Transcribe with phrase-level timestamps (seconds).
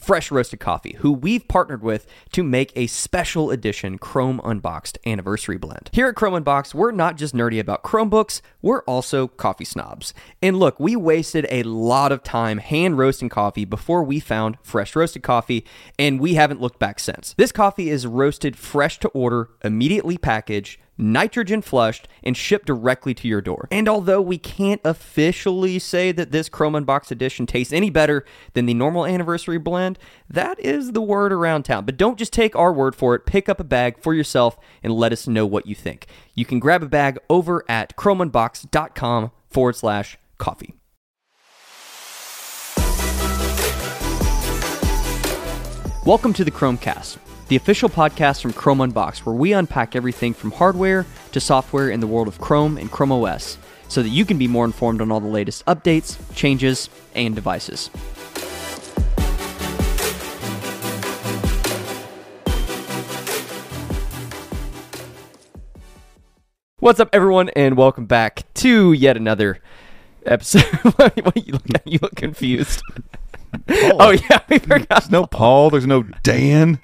[0.00, 5.58] Fresh Roasted Coffee, who we've partnered with to make a special edition Chrome Unboxed anniversary
[5.58, 5.90] blend.
[5.92, 10.14] Here at Chrome Unboxed, we're not just nerdy about Chromebooks, we're also coffee snobs.
[10.42, 14.96] And look, we wasted a lot of time hand roasting coffee before we found Fresh
[14.96, 15.64] Roasted Coffee,
[15.98, 17.34] and we haven't looked back since.
[17.36, 23.26] This coffee is roasted fresh to order, immediately packaged, nitrogen flushed, and shipped directly to
[23.26, 23.68] your door.
[23.70, 28.66] And although we can't officially say that this Chrome Unboxed edition tastes any better than
[28.66, 29.89] the normal anniversary blend,
[30.28, 31.84] that is the word around town.
[31.84, 33.26] But don't just take our word for it.
[33.26, 36.06] Pick up a bag for yourself and let us know what you think.
[36.34, 40.74] You can grab a bag over at chromeunboxed.com forward slash coffee.
[46.06, 47.18] Welcome to the Chrome Cast,
[47.48, 52.00] the official podcast from Chrome Unboxed, where we unpack everything from hardware to software in
[52.00, 53.58] the world of Chrome and Chrome OS
[53.88, 57.90] so that you can be more informed on all the latest updates, changes, and devices.
[66.80, 69.60] What's up, everyone, and welcome back to yet another
[70.24, 70.62] episode.
[70.96, 71.86] what are you looking at?
[71.86, 72.82] You look confused.
[73.68, 74.88] oh yeah, we forgot.
[74.88, 75.70] There's no Paul.
[75.70, 76.80] There's no Dan.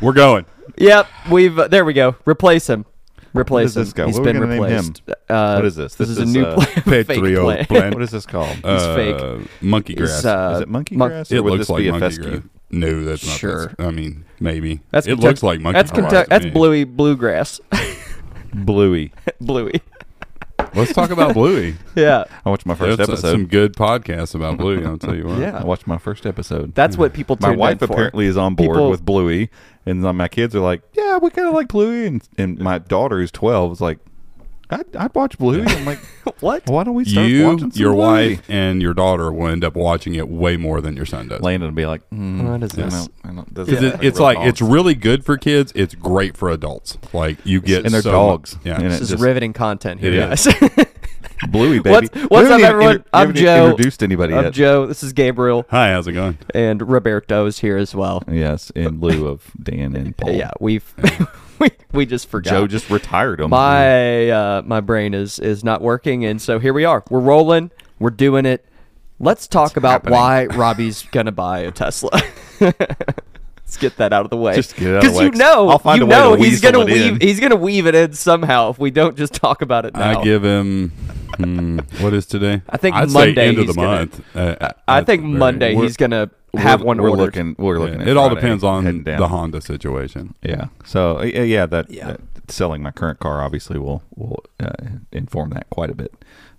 [0.00, 0.46] We're going.
[0.78, 2.14] Yep, we've uh, there we go.
[2.26, 2.84] Replace him.
[3.32, 3.94] Replace is this him.
[3.96, 4.06] guy?
[4.06, 5.02] He's What are we been gonna name replaced.
[5.08, 5.14] him?
[5.28, 5.94] Uh, What is this?
[5.96, 6.64] This, This is, is, a new uh, pla-
[7.02, 7.68] fake plant.
[7.68, 7.94] blend.
[7.94, 8.56] What is this called?
[8.64, 9.48] Uh, fake.
[9.60, 10.24] Monkey grass.
[10.24, 11.32] Uh, is it monkey mon- grass?
[11.32, 12.30] it or would looks this like be a monkey fescue?
[12.30, 12.42] grass.
[12.70, 13.36] No, that's not.
[13.38, 13.74] Sure.
[13.80, 14.80] I mean, maybe.
[14.90, 16.02] That's it Kentuck- looks like monkey That's grass.
[16.12, 16.50] Kentuck- to That's me.
[16.52, 17.60] bluey bluegrass.
[18.54, 19.12] Bluey.
[19.40, 19.80] bluey.
[20.74, 21.76] Let's talk about Bluey.
[21.94, 23.30] Yeah, I watched my first There's episode.
[23.30, 24.84] some good podcasts about Bluey.
[24.84, 25.38] I'll tell you what.
[25.38, 25.56] Yeah.
[25.58, 26.74] I watched my first episode.
[26.74, 27.36] that's what people.
[27.40, 27.92] my tuned wife in for.
[27.94, 29.50] apparently is on board People- with Bluey,
[29.86, 33.18] and my kids are like, "Yeah, we kind of like Bluey," and, and my daughter
[33.18, 33.98] who's twelve is like,
[34.70, 35.98] "I'd, I'd watch Bluey." I'm like,
[36.40, 36.68] What?
[36.68, 38.04] "Why don't we start You, watching some your Bluey?"
[38.36, 41.40] wife, and your daughter will end up watching it way more than your son does.
[41.40, 42.94] Landon would be like, mm, What is I this?
[42.94, 45.72] don't- I don't- this 'Cause is it- it's real like it's really good for kids.
[45.74, 46.98] It's great for adults.
[47.12, 48.56] Like you get and they're so dogs.
[48.64, 50.46] Yeah, And This it is just- riveting content here, guys.
[51.48, 51.90] Bluey baby.
[52.08, 52.96] What's- what's up, even everyone?
[52.96, 53.70] inter- I'm haven't Joe.
[53.70, 54.52] Introduced anybody I'm yet?
[54.54, 54.86] Joe.
[54.86, 56.38] This is Gabriel, Hi, how's it going?
[56.54, 58.22] and Roberto's here as well.
[58.30, 60.32] Yes, in lieu of Dan and Paul.
[60.32, 60.84] Yeah, we've
[61.58, 62.50] we we just forgot.
[62.50, 63.50] Joe just retired him.
[63.50, 67.02] my uh, my brain is is not working, and so here we are.
[67.10, 67.70] We're rolling.
[67.98, 68.64] We're doing it.
[69.20, 70.14] Let's talk about happening.
[70.14, 72.20] why Robbie's gonna buy a Tesla.
[72.60, 74.54] Let's get that out of the way.
[74.54, 76.84] Just get out of the you know, I'll find you a way know he's gonna
[76.84, 77.14] weave.
[77.14, 77.20] in.
[77.20, 80.20] He's gonna weave it in somehow if we don't just talk about it now.
[80.20, 80.90] I give him.
[81.36, 82.62] hmm, what is today?
[82.68, 84.36] I think I'd Monday end of the gonna- month.
[84.36, 87.22] Uh, I think Monday we're- he's gonna have we're, one we're ordered.
[87.22, 87.56] looking.
[87.58, 87.96] We're looking.
[87.96, 90.34] Yeah, at it all depends on the Honda situation.
[90.42, 90.66] Yeah.
[90.84, 92.06] So uh, yeah, that, Yeah.
[92.08, 94.70] that selling my current car obviously will will uh,
[95.12, 96.12] inform that quite a bit.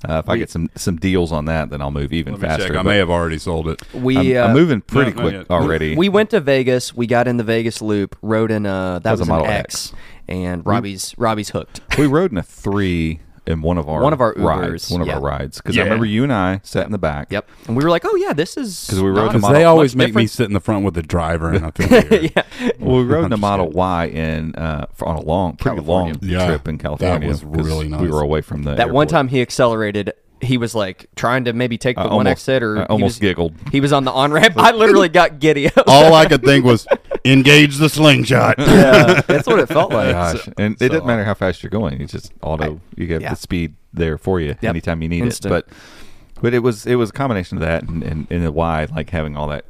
[0.07, 2.67] Uh, if I get some some deals on that, then I'll move even faster.
[2.67, 2.77] check.
[2.77, 3.81] I may have already sold it.
[3.93, 5.95] We I'm, uh, I'm moving pretty no, quick already.
[5.95, 6.93] We went to Vegas.
[6.93, 8.15] We got in the Vegas loop.
[8.21, 9.93] Rode in a that That was was, a an Model X,
[10.27, 11.81] and Robbie's Robbie's hooked.
[11.97, 15.07] we rode in a three in one of our One of our rides, one of
[15.07, 15.15] yeah.
[15.15, 15.83] our rides, because Yeah.
[15.83, 17.31] I remember you and I sat in the back.
[17.31, 17.49] Yep.
[17.67, 19.57] And we were like, oh yeah, this is." Because we rode not the Because model-
[19.59, 21.89] they always much make me sit in the front with the driver, and I feel
[21.89, 22.31] weird.
[22.35, 22.43] yeah.
[22.79, 23.77] Well, we rode in the Model kidding.
[23.77, 26.13] Y in uh, for, on a long, pretty California.
[26.13, 27.19] long Yeah, trip in California.
[27.19, 28.01] that was really nice.
[28.01, 31.53] We were away from the That one time he accelerated, he was like trying to
[31.53, 33.53] maybe take the I one almost- exit, or I he almost was- giggled.
[33.71, 34.53] He was on the on ramp.
[34.57, 35.69] I literally got giddy.
[35.87, 36.85] All I could think was
[37.25, 38.55] engage the slingshot.
[38.59, 40.11] yeah, that's what it felt like.
[40.11, 41.99] Gosh, and it doesn't matter how fast you're going.
[42.01, 42.79] It's just auto.
[42.95, 43.31] you get yeah.
[43.31, 45.53] the speed there for you anytime you need Instant.
[45.53, 45.65] it.
[45.67, 48.87] But but it was it was a combination of that and and, and the Y,
[48.95, 49.65] like having all that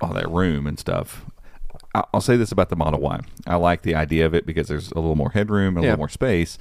[0.00, 1.24] all that room and stuff.
[1.94, 3.20] I- I'll say this about the Model Y.
[3.46, 5.92] I like the idea of it because there's a little more headroom and a Yeah.
[5.92, 6.58] little more space.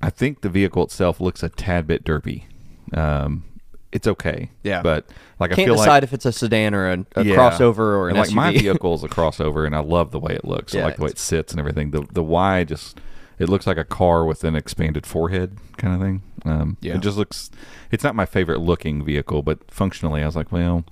[0.00, 2.44] I think the vehicle itself looks a tad bit derpy.
[2.92, 3.44] Um,
[3.92, 4.50] it's okay.
[4.62, 4.82] Yeah.
[4.82, 5.06] but
[5.38, 7.36] like I Can't feel decide like if it's a sedan or a, a yeah.
[7.36, 8.34] crossover or an and like SUV.
[8.34, 10.74] my vehicle is a crossover, and I love the way it looks.
[10.74, 11.90] I Yeah, like the way it sits and everything.
[11.90, 12.98] The the Y just
[13.38, 16.22] it looks like a car with an expanded forehead kind of thing.
[16.44, 16.94] Um, Yeah.
[16.94, 17.50] it just looks.
[17.90, 20.84] It's not my favorite looking vehicle, but functionally, I was like, well,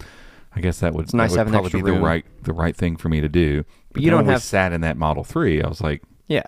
[0.54, 2.04] I guess that would, It's nice that would having probably extra be the room.
[2.04, 3.64] right the right thing for me to do.
[3.92, 5.62] But you then don't when we have- sat in that Model Three.
[5.62, 6.42] I was like, yeah,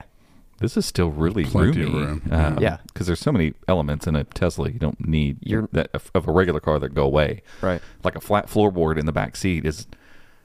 [0.63, 2.03] this is still really Plenty roomy.
[2.03, 2.23] of room.
[2.31, 2.79] Um, Yeah.
[2.87, 6.27] because there's so many elements in a Tesla you don't need You're- that of of
[6.27, 7.43] a regular car that go away.
[7.61, 7.83] Right.
[8.05, 9.87] Like a flat floorboard in the back seat is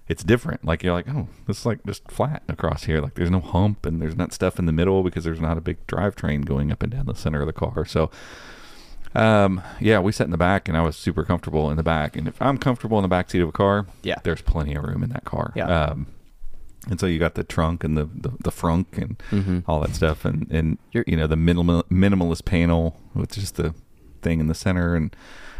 [0.09, 0.63] it's different.
[0.65, 3.01] Like you're like, oh, it's like just flat across here.
[3.01, 5.61] Like there's no hump and there's not stuff in the middle because there's not a
[5.61, 7.83] big drivetrain going up and down the center of the car.
[7.85, 8.09] So
[9.15, 12.15] um yeah, we sat in the back and I was super comfortable in the back.
[12.15, 14.15] And if I'm comfortable in the back seat of a car, Yeah.
[14.23, 15.53] there's plenty of room in that car.
[15.55, 15.65] Yeah.
[15.67, 16.07] Um
[16.89, 19.59] and so you got the trunk and the the, the frunk and mm-hmm.
[19.67, 23.73] all that stuff, and and You're- you know the minimal minimalist panel with just the
[24.21, 25.15] thing in the center, and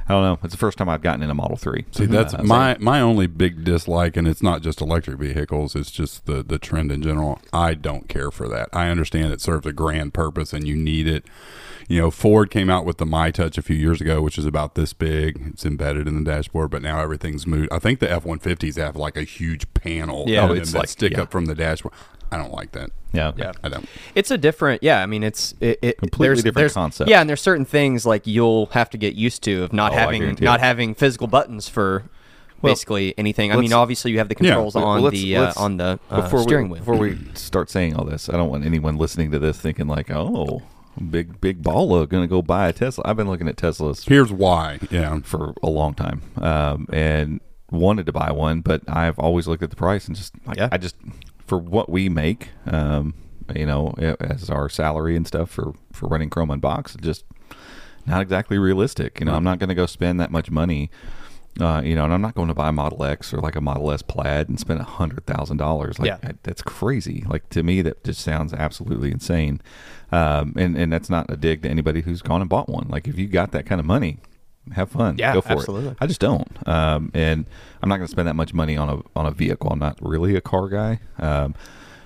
[0.10, 0.40] I don't know.
[0.44, 1.86] It's the first time I've gotten in a Model Three.
[1.92, 5.92] See, that's Uh, my my only big dislike, and it's not just electric vehicles; it's
[5.92, 7.40] just the the trend in general.
[7.52, 8.70] I don't care for that.
[8.72, 11.26] I understand it serves a grand purpose, and you need it.
[11.90, 14.46] You know, Ford came out with the My Touch a few years ago, which is
[14.46, 15.42] about this big.
[15.48, 17.70] It's embedded in the dashboard, but now everything's moved.
[17.72, 20.26] I think the F one fifties have like a huge panel.
[20.28, 20.52] Yeah.
[20.54, 21.22] it's that like- stick yeah.
[21.24, 21.94] up from the dashboard.
[22.32, 22.90] I don't like that.
[23.14, 23.52] yeah, Yeah.
[23.64, 23.86] I don't.
[24.16, 25.02] It's a different, yeah.
[25.02, 27.10] I mean, it's it, it Completely there's, different there's, concept.
[27.10, 29.96] Yeah, and there's certain things like you'll have to get used to of not Oh,
[29.96, 32.04] having not having physical buttons for
[32.62, 33.52] Well, basically anything.
[33.52, 36.00] I mean, obviously you have the controls Well, on let's- the uh, let's- on the
[36.10, 36.80] uh, before steering we, wheel.
[36.80, 40.12] Before we start saying all this, I don't want anyone listening to this thinking like,
[40.12, 40.62] oh,
[41.12, 43.04] big big baller going to go buy a Tesla.
[43.08, 44.80] I've been looking at Teslas Here's why.
[44.90, 45.20] Yeah.
[45.24, 47.40] for a long time um, and
[47.70, 50.70] wanted to buy one, but I've always looked at the price and just like Yeah.
[50.72, 50.96] I just
[51.48, 53.14] for what we make, um,
[53.56, 57.24] you know, as our salary and stuff for for running Chrome Unboxed, just
[58.06, 59.20] not exactly realistic.
[59.20, 60.90] You know, I'm not going to go spend that much money.
[61.60, 63.62] Uh, you know, and I'm not going to buy a Model X or like a
[63.62, 65.98] Model S Plaid and spend a hundred thousand dollars.
[65.98, 66.18] Like Yeah.
[66.22, 67.26] I- that's crazy.
[67.28, 69.60] Like to me, that just sounds absolutely insane.
[70.12, 72.88] Um, and and that's not a dig to anybody who's gone and bought one.
[72.90, 74.20] Like if you got that kind of money,
[74.72, 75.18] have fun.
[75.18, 75.92] Yeah, go for absolutely.
[75.92, 75.98] it.
[76.00, 76.68] I just don't.
[76.68, 77.46] Um, and
[77.82, 79.70] I'm not going to spend that much money on a on a vehicle.
[79.72, 81.56] I'm not really a car guy, um,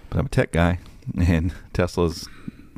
[0.09, 0.79] but I'm a tech guy,
[1.17, 2.27] and Tesla's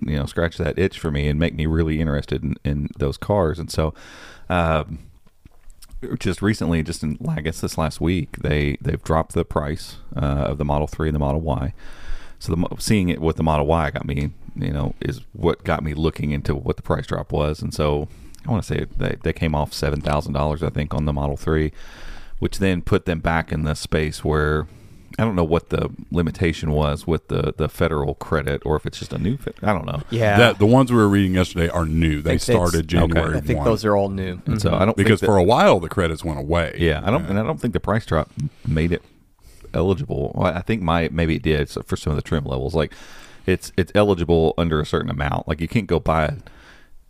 [0.02, 3.18] you know scratch that itch for me and make me really interested in, in those
[3.18, 3.60] cars.
[3.60, 3.94] And so,
[4.50, 5.00] um,
[6.20, 10.46] just recently, just in I guess this last week, they they've dropped the price uh,
[10.48, 11.74] of the Model Three and the Model Y.
[12.40, 15.82] So the seeing it with the Model Y got me, you know, is what got
[15.82, 17.62] me looking into what the price drop was.
[17.62, 18.10] And so
[18.46, 21.14] I want to say they they came off seven thousand dollars, I think, on the
[21.14, 21.72] Model Three,
[22.40, 24.68] which then put them back in the space where.
[25.20, 28.98] I don't know what the limitation was with the, the federal credit, or if it's
[28.98, 29.38] just a new.
[29.38, 30.02] Fe- I don't know.
[30.10, 32.24] yeah, That the ones we were reading yesterday are new.
[32.24, 33.66] They started January I think 1.
[33.68, 34.42] those are all new.
[34.48, 34.82] And so mm-hmm.
[34.82, 36.78] I don't because think that- for a while the credits went away.
[36.80, 38.32] Yeah, I don't, and I don't think the price drop
[38.68, 39.04] made it
[39.76, 40.32] eligible.
[40.34, 42.74] Well, I think my maybe it did for some of the trim levels.
[42.74, 42.92] Like,
[43.46, 45.48] it's it's eligible under a certain amount.
[45.48, 46.38] Like, you can't go buy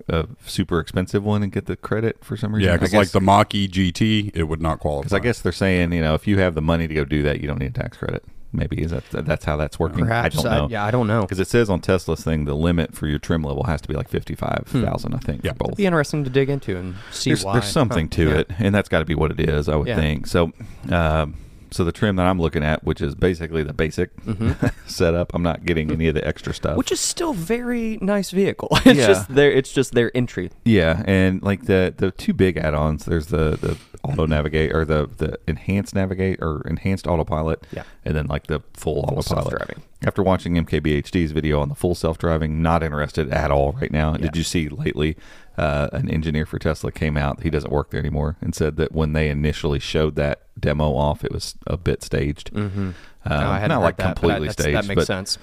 [0.09, 2.67] a, a super expensive one and get the credit for some reason.
[2.67, 5.01] Yeah, I because like the Mach-E GT, it would not qualify.
[5.03, 7.23] because I guess they're saying you know if you have the money to go do
[7.23, 8.23] that, you don't need a tax credit.
[8.55, 10.05] Maybe is that that's how that's working?
[10.05, 10.67] Perhaps I don't know.
[10.69, 11.21] yeah, I don't know.
[11.21, 13.95] Because it says on Tesla's thing, the limit for your trim level has to be
[13.95, 15.15] like fifty five thousand.
[15.15, 15.53] I think Yeah.
[15.53, 17.53] for both It'd be interesting to dig into and see there's, why.
[17.53, 18.15] there's something Huh.
[18.17, 18.37] to Yeah.
[18.41, 19.95] it, and that's got to be what it is, I would Yeah.
[19.95, 20.27] think.
[20.27, 20.51] So,
[20.91, 21.33] um,
[21.73, 24.11] so the trim that I'm looking at, which is basically the basic
[24.87, 26.71] setup, I'm not getting any of the extra stuff.
[26.71, 26.77] Mm-hmm.
[26.77, 28.69] which is still very nice vehicle.
[28.85, 29.07] It's Yeah.
[29.07, 30.51] just their it's just their entry.
[30.65, 35.09] yeah, and like the the two big add-ons, there's the the auto navigate or the
[35.17, 37.83] the enhanced navigate or enhanced autopilot, Yeah.
[38.05, 39.25] and then like the full, autopilot.
[39.25, 39.81] self-driving.
[40.05, 44.15] After watching MKBHD's video on the full self-driving, not interested at all right now.
[44.17, 45.15] Did you see lately?
[45.57, 47.43] Uh, an engineer for Tesla came out.
[47.43, 51.23] He doesn't work there anymore, and said that when they initially showed that demo off,
[51.23, 52.51] it was a bit staged.
[52.53, 52.91] Mm-hmm.
[53.29, 55.37] No, I hadn't like that, completely staged, That makes but sense.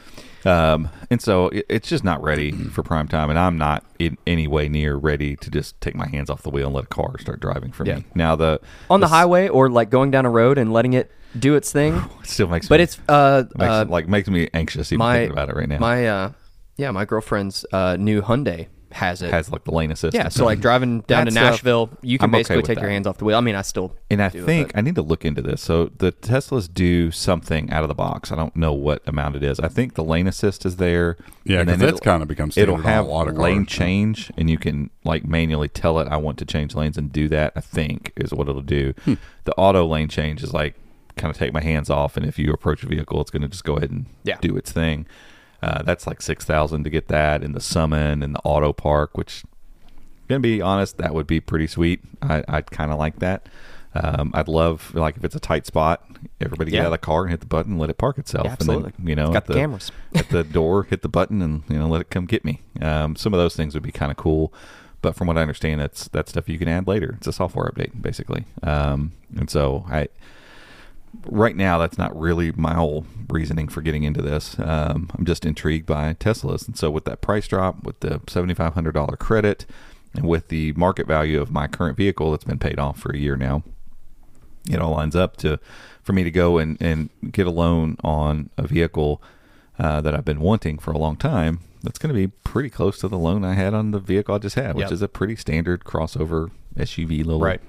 [0.45, 4.19] Um, and so it, it's just not ready for prime time, and I'm not in
[4.26, 6.88] any way near ready to just take my hands off the wheel and let a
[6.88, 7.97] car start driving for Yeah.
[7.97, 8.05] me.
[8.14, 11.11] Now the On the s- highway or like going down a road and letting it
[11.38, 11.95] do its thing.
[12.21, 15.19] it still makes But me, it's uh, makes, uh like makes me anxious even my
[15.19, 15.79] thinking about it right now.
[15.79, 16.33] My uh,
[16.76, 19.30] yeah, my girlfriend's uh new Hyundai has it.
[19.30, 20.14] has like the lane assist.
[20.14, 22.66] yeah, so like driving down That to stuff, Nashville, you can I'm okay basically with
[22.66, 22.80] take that.
[22.82, 23.37] your hands off the wheel.
[23.37, 25.42] I mean, I still And I do it, think but- I need to look into
[25.42, 25.61] this.
[25.62, 28.32] So the Teslas do something out of the box.
[28.32, 29.61] I don't know what amount it is.
[29.61, 31.16] I think the lane assist is there.
[31.44, 33.37] Yeah, and 'cause then that's it'll- kinda become It'll standard on a have lot of
[33.38, 33.68] lane cars.
[33.78, 37.28] change, and you can like manually tell it I want to change lanes and do
[37.28, 37.52] that.
[37.56, 38.94] I think is what it'll do.
[39.04, 39.14] Hmm.
[39.44, 40.75] The auto lane change is like
[41.16, 43.49] kind of take my hands off, and if you approach a vehicle, it's going to
[43.49, 44.37] just go ahead and Yeah.
[44.40, 45.06] do its thing.
[45.62, 49.17] Uh, that's like six thousand to get that, and the summon and the auto park,
[49.17, 49.45] which
[50.29, 52.00] gonna be honest, that would be pretty sweet.
[52.23, 53.49] I, I'd kind of like that.
[53.95, 56.05] Um, I'd love like if it's a tight spot,
[56.40, 58.45] everybody get out of the car and hit the button, and let it park itself.
[58.45, 58.85] Yeah, absolutely.
[58.85, 59.93] And then, you know, It's got at the cameras.
[60.14, 62.61] at the door, hit the button, and you know, let it come get me.
[62.81, 64.52] Um, some of those things would be kind of cool.
[65.02, 67.14] But from what I understand, that's that stuff you can add later.
[67.17, 68.45] It's a software update, basically.
[68.62, 70.09] Um, and so I,
[71.26, 74.59] right now, that's not really my whole reasoning for getting into this.
[74.59, 78.55] Um, I'm just intrigued by Teslas, and so with that price drop, with the seventy
[78.55, 79.67] five hundred dollar credit,
[80.14, 83.19] and with the market value of my current vehicle that's been paid off for a
[83.19, 83.62] year now,
[84.71, 85.59] it all lines up to
[86.02, 89.23] for me to go and, and get a loan on a vehicle
[89.79, 91.61] uh, that I've been wanting for a long time.
[91.83, 94.38] That's going to be pretty close to the loan I had on the vehicle I
[94.38, 94.93] just had, which Yep.
[94.93, 97.61] is a pretty standard crossover SUV little Right.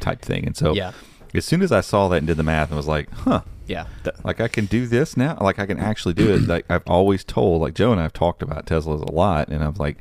[0.00, 0.44] type thing.
[0.46, 0.92] And so, Yeah.
[1.34, 3.42] As soon as I saw that and did the math, I was like, huh.
[3.66, 3.86] yeah,
[4.24, 5.38] Like I can do this now.
[5.40, 6.42] Like I can actually do it.
[6.48, 9.74] Like I've always told, like Joe and I've talked about Teslas a lot, and I'm
[9.74, 9.98] like,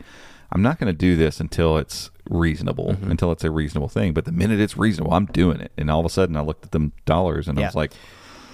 [0.52, 3.12] I'm not going to do this until it's reasonable, Mm-hmm.
[3.12, 4.14] until it's a reasonable thing.
[4.14, 5.72] But the minute it's reasonable, I'm doing it.
[5.78, 7.94] And all of a sudden, I looked at them dollars, and I was like,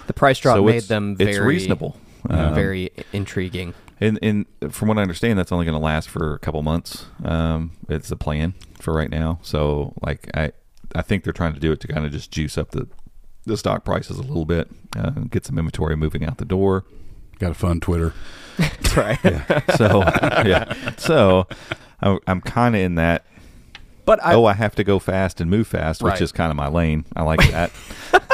[0.05, 1.98] the price drop so made it's, them very it's reasonable.
[2.29, 3.74] Um, very intriguing.
[4.00, 7.05] and and from what I understand, that's only going to last for a couple months.
[7.24, 9.39] Um, it's the plan for right now.
[9.41, 10.51] So like I
[10.97, 12.87] I think they're trying to do it to kind of just juice up the
[13.45, 16.83] the stock prices a little bit, uh, get some inventory moving out the door.
[17.39, 18.13] Got a fun Twitter.
[18.57, 19.19] That's right.
[19.77, 20.01] So
[20.45, 21.47] yeah, so
[22.01, 23.25] I, I'm kind of in that.
[24.05, 26.55] But I, oh, I have to go fast and move fast, which is kind of
[26.55, 27.05] my lane.
[27.15, 27.71] I like that.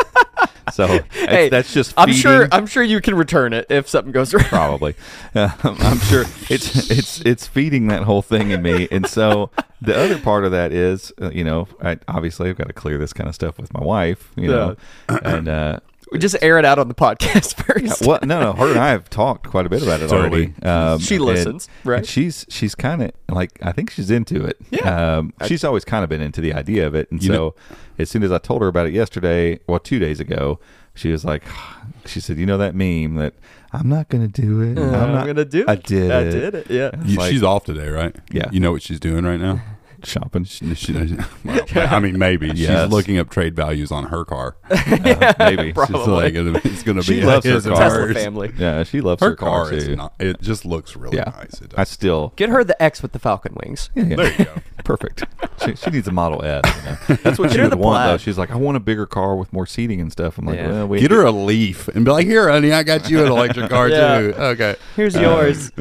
[0.74, 1.94] so hey, that's just.
[1.98, 2.48] I'm sure.
[2.52, 4.44] I'm sure you can return it if something goes wrong.
[4.46, 4.96] probably.
[5.36, 9.52] Uh, I'm sure it's it's it's feeding that whole thing in me, and so
[9.82, 12.98] the other part of that is, uh, you know, I obviously I've got to clear
[12.98, 14.76] this kind of stuff with my wife, you know,
[15.08, 15.80] and uh,
[16.14, 18.06] We just air it out on the podcast first.
[18.06, 20.54] well, no, no, her and I have talked quite a bit about it Totally.
[20.64, 20.94] already.
[20.94, 21.98] Um, She and- listens, right?
[21.98, 24.58] and she's she's kind of like I think she's into it.
[24.72, 25.18] Yeah.
[25.18, 27.56] um, she's always kind of been into the idea of it, and You so know-
[28.00, 30.60] as soon as I told her about it yesterday, well, two days ago,
[30.96, 31.44] she was like,
[32.06, 33.34] she said, "You know that meme that
[33.72, 34.78] I'm not going to do it.
[34.78, 35.70] Uh, I'm not gonna do it.
[35.70, 36.12] I did.
[36.12, 36.70] I did it.
[36.70, 36.92] Yeah.
[37.06, 38.16] You, like- she's off today, right?
[38.32, 38.50] Yeah.
[38.52, 39.62] You know what she's doing right now?
[40.06, 40.44] Shopping.
[40.46, 40.94] She, she-
[41.46, 42.84] well, I mean, maybe Yes.
[42.86, 44.56] she's looking up trade values on her car.
[45.04, 47.16] Uh, maybe She's like, it's going to be.
[47.16, 47.90] She be loves her his and car.
[48.08, 48.54] Tesla family.
[48.58, 49.96] Yeah, she loves Her, her, car, is too.
[49.96, 50.14] not.
[50.20, 51.62] It just looks really yeah, nice.
[51.62, 53.90] It I still Get her the X with the Falcon wings.
[53.96, 54.16] Yeah, yeah.
[54.16, 54.56] There you go.
[54.84, 55.24] Perfect.
[55.64, 56.62] She, she needs a Model S.
[56.66, 56.82] you
[57.16, 57.16] know.
[57.24, 58.18] That's what she Get her would the want, though.
[58.18, 60.38] She's like, I want a bigger car with more seating and stuff.
[60.38, 60.70] I'm like, Yeah.
[60.72, 63.32] well, we Get her a Leaf and be like, "Here, honey, I got you an
[63.32, 64.18] electric car Yeah.
[64.20, 64.76] too." Okay.
[64.96, 65.72] Here's yours.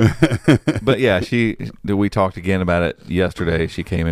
[0.83, 1.57] but yeah, she.
[1.85, 3.67] We talked again about it yesterday.
[3.67, 4.12] She came in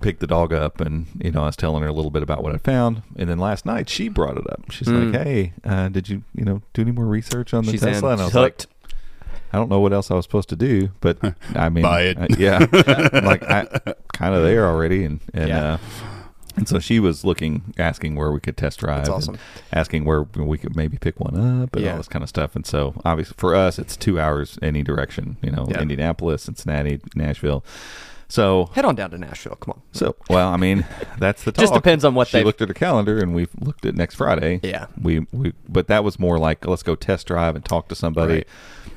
[0.00, 2.42] picked the dog up, and you know, I was telling her a little bit about
[2.42, 4.70] what I found, and then last night she brought it up.
[4.70, 5.12] She's Mm.
[5.12, 8.10] like, "Hey, uh, did you, you know, do any more research on the She's Tesla?"
[8.12, 8.66] And I was She's like.
[9.50, 11.16] I don't know what else I was supposed to do, but
[11.54, 12.18] I mean, Buy it.
[12.18, 12.58] I- yeah,
[13.24, 13.64] like I
[14.12, 15.72] kind of there already, and and Yeah.
[15.74, 15.78] uh,
[16.56, 19.38] and so she was looking, asking where we could test drive, That's and awesome.
[19.72, 21.92] asking where we could maybe pick one up and Yeah.
[21.92, 22.54] all this kind of stuff.
[22.56, 25.80] And so obviously for us, it's two hours any direction, you know, Yeah.
[25.80, 27.64] Indianapolis, Cincinnati, Nashville.
[28.28, 29.56] So Head on down to Nashville.
[29.56, 29.82] Come on.
[29.92, 30.84] so well, I mean,
[31.18, 31.62] that's the talk.
[31.62, 34.16] Just depends on what she they've- looked at her calendar, and we've looked at next
[34.16, 34.60] Friday.
[34.62, 34.86] Yeah.
[35.00, 38.34] we we but that was more like let's go test drive and talk to somebody.
[38.34, 38.46] Right.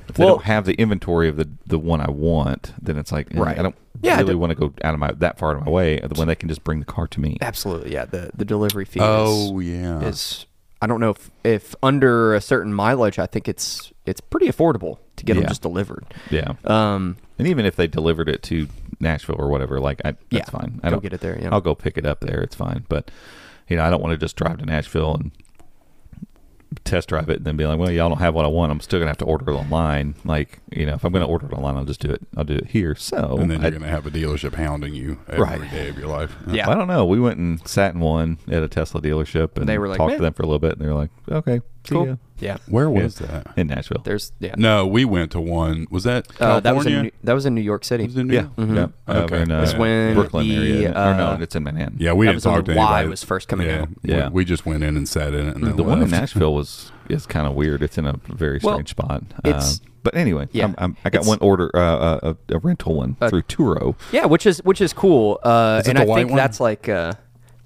[0.09, 3.11] If they Well- don't have the inventory of the the one I want, then it's
[3.11, 3.57] like eh, Right.
[3.57, 5.65] I don't Yeah, I really want to go out of my that far out of
[5.65, 7.37] my way when they can just bring the car to me.
[7.41, 7.93] Absolutely.
[7.93, 8.05] Yeah.
[8.05, 8.99] The the delivery fee.
[9.01, 9.99] Oh is, yeah.
[10.01, 10.45] is
[10.81, 14.97] I don't know if if under a certain mileage, I think it's it's pretty affordable
[15.15, 16.03] to get them just delivered.
[16.31, 17.17] Yeah, Um.
[17.37, 18.67] and even if they delivered it to
[19.01, 20.45] Nashville or whatever, like I, that's Yeah.
[20.45, 20.79] fine.
[20.83, 21.49] I Go don't get it there, yeah.
[21.51, 22.41] I'll go pick it up there.
[22.41, 22.85] It's fine.
[22.89, 23.11] But
[23.67, 25.31] you know, I don't want to just drive to Nashville and
[26.85, 28.71] test drive it and then be like, well, y'all don't have what I want.
[28.71, 30.15] I'm still gonna have to order it online.
[30.23, 32.21] Like, you know, if I'm gonna order it online, I'll just do it.
[32.37, 32.95] I'll do it here.
[32.95, 35.89] So and then you're I, going to have a dealership hounding you every day Right.
[35.89, 36.33] of your life.
[36.47, 36.69] Yeah.
[36.69, 37.05] I don't know.
[37.05, 40.11] We went and sat in one at a Tesla dealership and They were like, talked
[40.11, 42.07] "Meh." to them for a little bit, and they were like, okay, see Cool.
[42.07, 42.15] ya.
[42.39, 42.57] Yeah.
[42.67, 43.03] Where Yeah.
[43.03, 43.47] was that?
[43.55, 44.01] in Nashville.
[44.03, 44.55] There's yeah.
[44.57, 45.85] No, we went to one.
[45.91, 46.61] Was that Uh, California?
[46.61, 48.05] that was in New, that was in New York City.
[48.05, 48.55] Was it New yeah, York?
[48.57, 48.75] Mhm.
[48.75, 49.13] yeah.
[49.15, 49.23] Okay.
[49.23, 50.91] Over in, uh, That's when Brooklyn the, area.
[50.91, 51.97] or uh, no, it's in Manhattan.
[51.99, 53.09] Yeah, we That didn't was when talk the to Y anybody.
[53.09, 53.89] was first coming yeah, out.
[54.03, 54.29] we- Yeah.
[54.29, 56.09] We, just went in and sat in it, and then the one in.
[56.09, 57.81] Nashville was is kind of weird.
[57.83, 59.23] It's in a very Well, strange spot.
[59.43, 62.57] it's- Um, but anyway, yeah, I'm, I'm, I got one order, uh, uh, a, a
[62.59, 63.95] rental one Uh, through Turo.
[64.11, 65.39] Yeah, which is which is cool.
[65.43, 66.37] Uh, Is and I think one?
[66.37, 66.89] that's like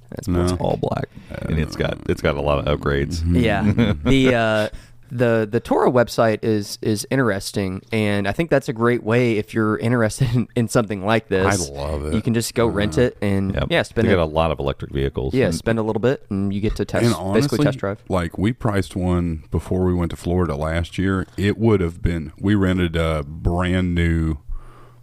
[0.10, 0.44] that's No.
[0.44, 3.22] It's all black, and it's got it's got a lot of upgrades.
[3.26, 3.64] Yeah.
[4.04, 4.70] the uh,
[5.12, 9.54] the the Turo website is is interesting, and I think that's a great way if
[9.54, 11.70] you're interested in, in something like this.
[11.70, 12.16] I love it.
[12.16, 13.68] You can just go rent it and Yep.
[13.70, 15.34] yeah, spend they a, got a lot of electric vehicles.
[15.36, 17.78] yeah, and- spend a little bit, and you get to test and honestly, basically test
[17.78, 18.04] drive.
[18.10, 21.28] like we priced one before we went to Florida last year.
[21.38, 22.34] It would have been.
[22.40, 24.38] We rented a brand new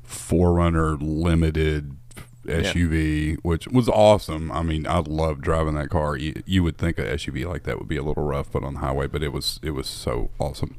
[0.06, 1.96] 4Runner Limited
[2.46, 4.50] SUV, which was awesome.
[4.52, 6.16] I mean, I love driving that car.
[6.16, 8.74] You, you would think a SUV like that would be a little rough, but on
[8.74, 10.76] the highway, but it was it was so awesome.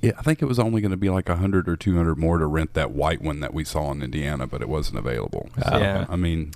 [0.00, 2.18] Yeah, I think it was only going to be like a hundred or two hundred
[2.18, 5.48] more to rent that white one that we saw in Indiana, but it wasn't available.
[5.68, 6.06] So, Yeah.
[6.08, 6.52] I mean,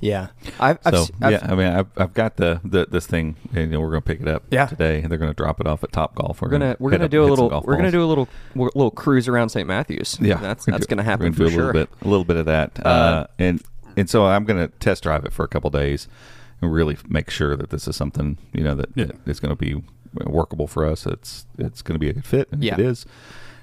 [0.00, 3.36] Yeah, I've, I've, So I've- yeah, I mean, I've, I've got the, the this thing,
[3.54, 4.66] and you know, we're gonna pick it up Yeah.
[4.66, 6.40] today, and they're gonna drop it off at Topgolf.
[6.40, 9.50] we're gonna we're gonna do a little we're gonna do a little little cruise around
[9.50, 9.68] St.
[9.68, 10.16] Matthews.
[10.20, 11.66] yeah, that's that's gonna we're happen do for a sure.
[11.66, 13.62] little bit, a little bit of that, uh, and
[13.96, 16.08] and so I'm gonna test drive it for a couple days
[16.60, 19.06] and really make sure that this is something you know that, Yeah.
[19.06, 19.82] that is gonna be
[20.24, 21.06] workable for us.
[21.06, 22.74] It's it's gonna be a good fit, and Yeah.
[22.74, 23.06] if it is,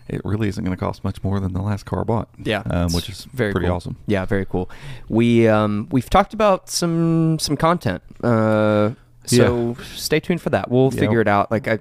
[0.07, 2.29] it really isn't gonna cost much more than the last car I bought.
[2.43, 3.75] Yeah, um, which is very pretty cool.
[3.75, 3.97] awesome.
[4.07, 4.69] Yeah, very cool.
[5.07, 8.01] We um we've talked about some some content.
[8.23, 8.91] Uh,
[9.25, 10.71] so stay tuned for that.
[10.71, 10.99] We'll Yeah.
[11.01, 11.51] figure it out.
[11.51, 11.77] Like I,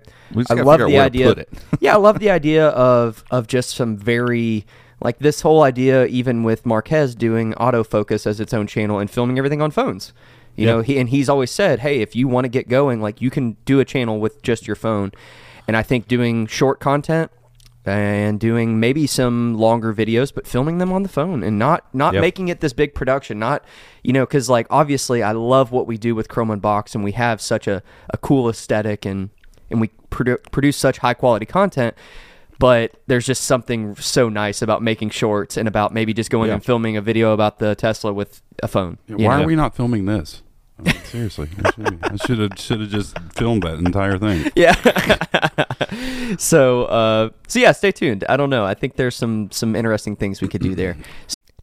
[0.50, 1.34] I love the idea.
[1.80, 4.66] yeah, I love the idea of of just some very
[5.00, 9.38] like this whole idea, even with Marques doing autofocus as its own channel and filming
[9.38, 10.12] everything on phones.
[10.56, 10.72] You Yeah.
[10.72, 13.30] know, he and he's always said, "Hey, if you want to get going, like you
[13.30, 15.12] can do a channel with just your phone."
[15.68, 17.30] And I think doing short content
[17.86, 22.12] and doing maybe some longer videos but filming them on the phone and not not
[22.12, 22.20] Yep.
[22.20, 23.64] making it this big production not
[24.04, 27.12] you know because like obviously i love what we do with chrome unboxed and we
[27.12, 29.30] have such a, a cool aesthetic and
[29.70, 31.94] and we produ- produce such high quality content
[32.58, 36.54] but there's just something so nice about making shorts and about maybe just going Yeah.
[36.54, 39.44] and filming a video about the tesla with a phone Yeah, why know?
[39.44, 40.42] are we not filming this?
[40.78, 41.48] I mean, seriously,
[42.04, 44.48] I should have should have just filmed that entire thing.
[44.56, 44.74] yeah
[46.38, 50.14] so uh so yeah stay tuned i don't know i think there's some some interesting
[50.16, 50.96] things we could do there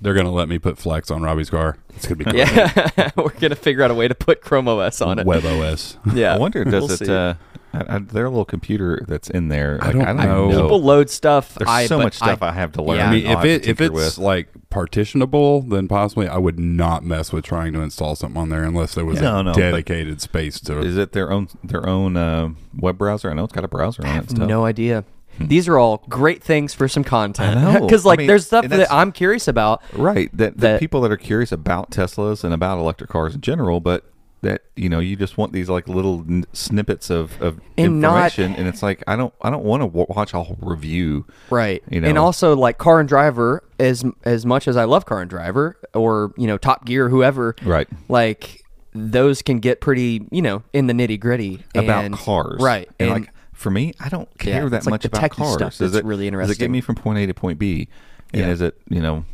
[0.00, 1.76] They're gonna let me put Flex on Robbie's car.
[1.96, 2.36] It's gonna be great.
[2.36, 5.26] yeah, we're gonna figure out a way to put Chrome OS on it.
[5.26, 5.96] Web OS.
[6.14, 6.98] Yeah, I wonder, does we'll it?
[6.98, 7.12] see.
[7.12, 7.34] Uh,
[7.74, 9.76] I, I, their little computer that's in there.
[9.78, 10.62] Like, I Like, don't know.
[10.62, 11.54] People load stuff.
[11.54, 12.96] There's I, so much stuff I, have to learn.
[12.96, 13.08] Yeah.
[13.08, 14.16] I mean, if it if it's with.
[14.18, 18.64] like partitionable, then possibly I would not mess with trying to install something on there
[18.64, 20.78] unless there was No, a no, but- dedicated space to.
[20.80, 23.30] is it their own their own uh, web browser?
[23.30, 24.14] I know it's got a browser on I it.
[24.14, 24.48] have stuff.
[24.48, 25.04] no idea.
[25.38, 25.46] Hmm.
[25.46, 27.56] These are all great things for some content.
[27.58, 27.80] I.
[27.80, 29.82] Because I like, mean, there's stuff that I'm curious about.
[29.92, 30.30] Right.
[30.36, 33.80] That, the that- people that are curious about Teslas and about electric cars in general,
[33.80, 34.04] but
[34.40, 38.26] that you know you just want these like little n- snippets of, of And not-
[38.36, 41.26] information, and it's like I don't I don't want to w- watch a whole review.
[41.50, 41.82] Right.
[41.90, 45.20] You know And also like Car and Driver, as as much as I love Car
[45.22, 47.56] and Driver, or you know Top Gear, whoever.
[47.64, 47.88] Right.
[48.08, 48.62] Like
[48.94, 52.88] those can get pretty, you know, in the nitty gritty about cars, Right.
[53.00, 55.54] And, And, like for me, I don't care Yeah, that like much the about cars.
[55.54, 56.48] stuff Does it really interesting?
[56.48, 57.88] Does it get me from point A to point B?
[58.32, 58.48] And Yeah.
[58.50, 59.24] is it you know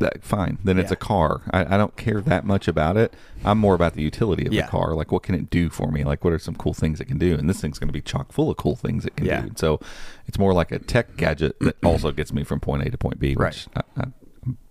[0.00, 0.58] that fine?
[0.62, 1.40] Then it's a car.
[1.50, 3.14] I, I don't care that much about it.
[3.44, 4.62] I'm more about the utility of Yeah.
[4.66, 4.92] the car.
[4.94, 6.04] Like what can it do for me?
[6.04, 7.34] Like what are some cool things it can do?
[7.34, 9.42] And this thing's going to be chock full of cool things it can Yeah.
[9.42, 9.52] do.
[9.56, 9.80] So
[10.26, 13.18] it's more like a tech gadget that also gets me from point A to point
[13.18, 13.30] B.
[13.30, 13.66] Which Right.
[13.96, 14.04] I, I,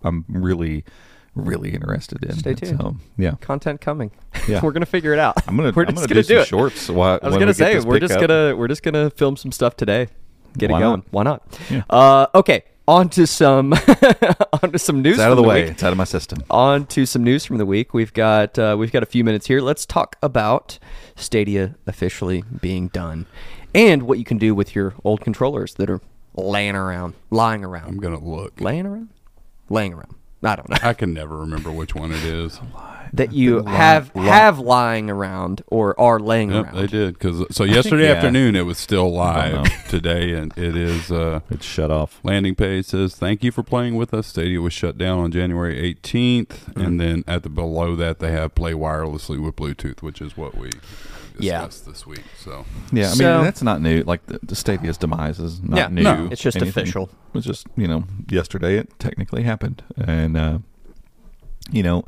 [0.03, 0.83] I'm really
[1.35, 2.33] really interested in.
[2.37, 2.79] Stay tuned.
[2.79, 4.11] So, yeah, Content coming.
[4.47, 4.59] Yeah.
[4.61, 5.35] we're gonna figure it out.
[5.47, 5.71] I'm gonna.
[5.75, 6.47] We're I'm just gonna, gonna do, some it.
[6.47, 6.89] shorts.
[6.89, 8.27] While, I was gonna we say we're just pickup.
[8.27, 10.07] gonna we're just gonna film some stuff today.
[10.57, 10.99] Get Why it going.
[10.99, 11.05] not?
[11.11, 11.59] Why not?
[11.69, 11.83] Yeah.
[11.89, 13.73] Uh, okay, on to some
[14.63, 15.13] on to some news.
[15.13, 15.61] It's out of from the way.
[15.63, 15.71] week.
[15.71, 16.43] It's out of my system.
[16.49, 17.93] On to some news from the week.
[17.93, 19.61] We've got uh, we've got a few minutes here.
[19.61, 20.77] Let's talk about
[21.15, 23.25] Stadia officially being done,
[23.73, 26.01] and what you can do with your old controllers that are
[26.35, 28.59] laying around, lying around, I'm gonna look.
[28.59, 29.09] laying around,
[29.69, 30.15] laying around.
[30.43, 32.59] I don't know I can never remember which one it is.
[33.13, 36.75] that you Li- have li- have lying around or are laying Yep, around.
[36.77, 37.19] they did.
[37.19, 38.13] Cause so yesterday yeah.
[38.15, 39.67] afternoon it was still live.
[39.87, 41.11] Today and it is.
[41.11, 42.19] Uh, It's shut off.
[42.23, 44.27] landing page says thank you for playing with us.
[44.27, 46.81] Stadia was shut down on January 18th, Mm-hmm.
[46.81, 50.57] and then at the below that they have play wirelessly with Bluetooth, which is what
[50.57, 50.71] we
[51.39, 51.65] Yeah.
[51.67, 52.23] this week.
[52.37, 54.03] So Yeah, I mean So- that's not new.
[54.03, 56.03] Like the, the Stadia's demise is not Yeah, new.
[56.03, 56.83] no, it's just anything.
[56.83, 57.09] official.
[57.33, 60.59] It's just you know yesterday it technically happened, and uh,
[61.71, 62.05] you know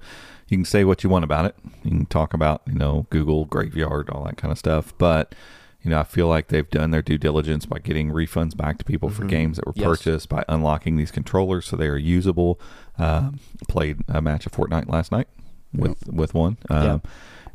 [0.48, 1.56] you can say what you want about it.
[1.84, 5.34] You can talk about you know Google graveyard, all that kind of stuff, but
[5.82, 8.86] you know I feel like they've done their due diligence by getting refunds back to
[8.86, 9.82] people for games that were Mm-hmm.
[9.82, 9.98] Yes.
[10.00, 12.60] purchased by unlocking these controllers so they are usable.
[12.98, 15.28] Um, played a match of Fortnite last night
[15.74, 16.58] with with one.
[16.70, 17.02] Um,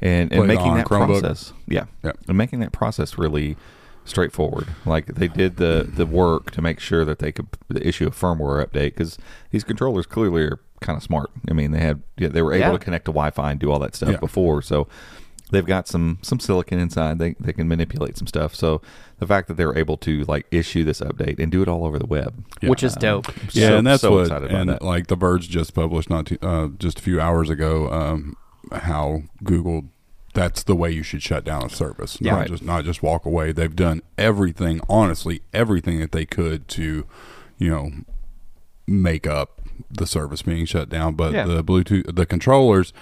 [0.02, 1.20] And, and making that Chromebook?
[1.20, 2.18] process, yeah, Yep.
[2.28, 3.56] and making that process really
[4.04, 4.66] straightforward.
[4.86, 8.64] Like they did the the work to make sure that they could issue a firmware
[8.66, 9.18] update because
[9.50, 11.30] these controllers clearly are kind of smart.
[11.48, 12.72] I mean, they had yeah, they were able Yeah.
[12.72, 14.16] to connect to Wi-Fi and do all that stuff Yeah.
[14.16, 14.88] before, so
[15.52, 17.18] they've got some some silicon inside.
[17.18, 18.54] They they can manipulate some stuff.
[18.54, 18.80] So
[19.18, 21.84] the fact that they were able to like issue this update and do it all
[21.84, 23.26] over the web, which is dope.
[23.52, 24.80] Yeah, So- and that's so what and that.
[24.82, 28.34] like the Verge just published not too, uh, just a few hours ago um,
[28.72, 29.84] how Google
[30.32, 32.16] that's the way you should shut down a service.
[32.20, 32.32] Yeah.
[32.32, 32.48] not Right.
[32.48, 33.50] just not just walk away.
[33.52, 37.04] They've done everything, honestly, everything that they could to,
[37.58, 37.90] you know,
[38.86, 41.14] make up the service being shut down.
[41.14, 41.46] But Yeah.
[41.46, 42.92] the Bluetooth, the controllers,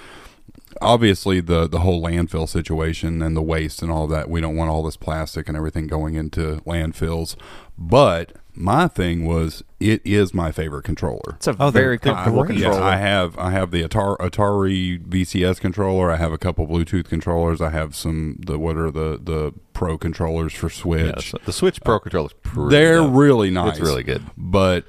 [0.81, 4.31] obviously the the whole landfill situation and the waste and all that.
[4.31, 7.37] We don't want all this plastic and everything going into landfills.
[7.77, 11.35] But my thing was, it is my favorite controller.
[11.37, 12.57] It's a Oh, very they're comfortable great.
[12.61, 12.81] controller.
[12.81, 16.11] Yeah, I have I have the Atari, Atari VCS controller.
[16.11, 17.61] I have a couple Bluetooth controllers.
[17.61, 21.33] I have some the what are the the Pro controllers for Switch.
[21.33, 22.71] Yeah, the Switch Pro uh, controller is pretty.
[22.71, 23.15] They're dope.
[23.15, 23.79] really nice.
[23.79, 24.23] It's really good.
[24.37, 24.85] But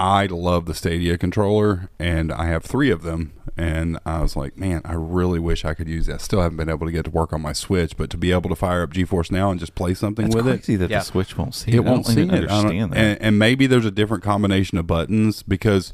[0.00, 3.32] I love the Stadia controller, and I have three of them.
[3.56, 6.22] And I was like, man, I really wish I could use that.
[6.22, 8.48] Still haven't been able to get to work on my Switch, but to be able
[8.48, 11.00] to fire up GeForce now and just play something It's with crazy it, that Yeah.
[11.00, 11.80] the Switch won't see it it.
[11.84, 12.44] Won't don't see even it.
[12.44, 15.92] I don't- understand that and, and maybe there's a different combination of buttons because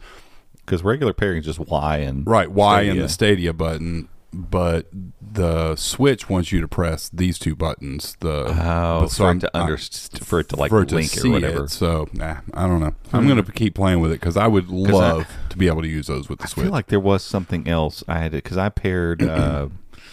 [0.65, 4.87] because regular pairing is just Y and right Y and the Stadia button, but
[5.21, 8.17] the Switch wants you to press these two buttons.
[8.21, 9.77] The Oh, but for I'm- it to I-
[10.25, 11.59] for it to like it to link see or whatever.
[11.61, 11.65] Hmm.
[11.65, 11.71] It.
[11.71, 12.95] So nah, I don't know.
[13.13, 15.89] I'm going to keep playing with it because I would love to be able to
[15.89, 16.63] use those with the I Switch.
[16.65, 19.69] I feel like there was something else I had to because I paired uh,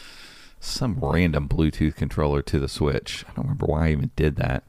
[0.60, 3.26] some random Bluetooth controller to the Switch.
[3.30, 4.64] I don't remember why I even did that.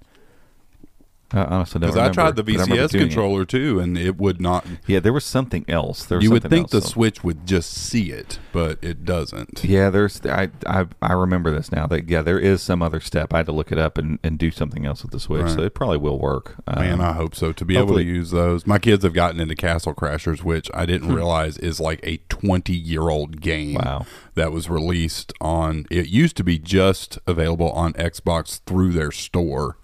[1.34, 3.06] I honestly don't because I tried the but I remember VCS doing it.
[3.08, 4.64] controller too, and it would not.
[4.86, 6.04] Yeah, there was something else.
[6.06, 9.64] There You would think the so- Switch would just see it, but it doesn't.
[9.64, 11.86] Yeah, there's I, I I remember this now.
[11.88, 13.34] That yeah, there is some other step.
[13.34, 15.42] I had to look it up and, and do something else with the Switch.
[15.42, 15.50] Right.
[15.50, 16.54] So it probably will work.
[16.72, 17.52] Man, Um, I hope so.
[17.52, 20.86] To be able to use those, my kids have gotten into Castle Crashers, which I
[20.86, 21.14] didn't Hmm.
[21.16, 23.74] realize is like a twenty-year-old game.
[23.74, 24.06] Wow.
[24.36, 25.86] that was released on.
[25.90, 29.76] It used to be just available on Xbox through their store.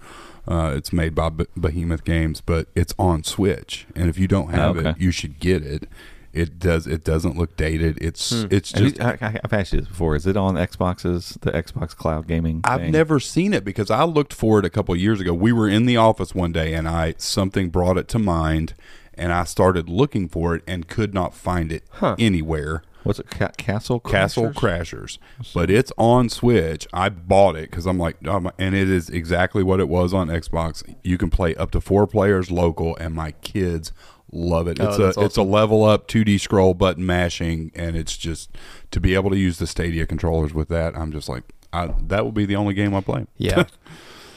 [0.48, 3.86] Uh, it's made by Be- Behemoth Games, but it's on Switch.
[3.94, 4.90] And if you don't have Okay.
[4.90, 5.88] it, you should get it.
[6.32, 6.86] It does.
[6.86, 7.98] It doesn't look dated.
[8.00, 9.00] It's it's have you- just.
[9.02, 10.14] I, I- I've asked you this before.
[10.14, 12.60] Is it on Xboxes, the Xbox Cloud Gaming?
[12.64, 12.92] I've thing?
[12.92, 15.34] never seen it because I looked for it a couple of years ago.
[15.34, 18.74] We were in the office one day and I something brought it to mind
[19.14, 21.82] and I started looking for it and could not find it
[22.18, 22.82] anywhere.
[23.02, 23.30] What's it?
[23.30, 25.18] Ca- Castle Castle Crashers?
[25.38, 26.86] Crashers, but it's on Switch.
[26.92, 30.82] I bought it because I'm like, and it is exactly what it was on Xbox.
[31.02, 33.92] You can play up to four players local, and my kids
[34.32, 34.78] love it.
[34.80, 38.50] Oh, It's a that's it's a level up 2D scroll button mashing, and it's just
[38.90, 40.96] to be able to use the Stadia controllers with that.
[40.96, 43.26] I'm just like, I, that will be the only game I play.
[43.38, 43.64] Yeah.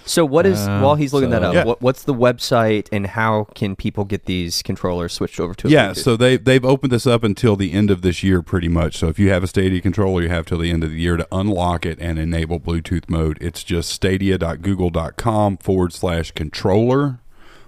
[0.06, 1.54] So what is Uh, while he's looking that up?
[1.54, 1.64] Yeah.
[1.64, 5.70] What, what's the website and how can people get these controllers switched over to?
[5.70, 8.98] Yeah, so they they've opened this up until the end of this year, pretty much.
[8.98, 11.18] So if you have a Stadia controller, you have till the end of the year
[11.18, 13.38] to unlock it and enable Bluetooth mode.
[13.42, 17.20] It's just stadia.google.com forward slash controller.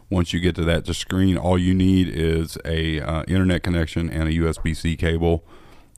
[0.09, 4.09] Once you get to that just screen, all you need is a uh, internet connection
[4.09, 5.43] and a USB C cable.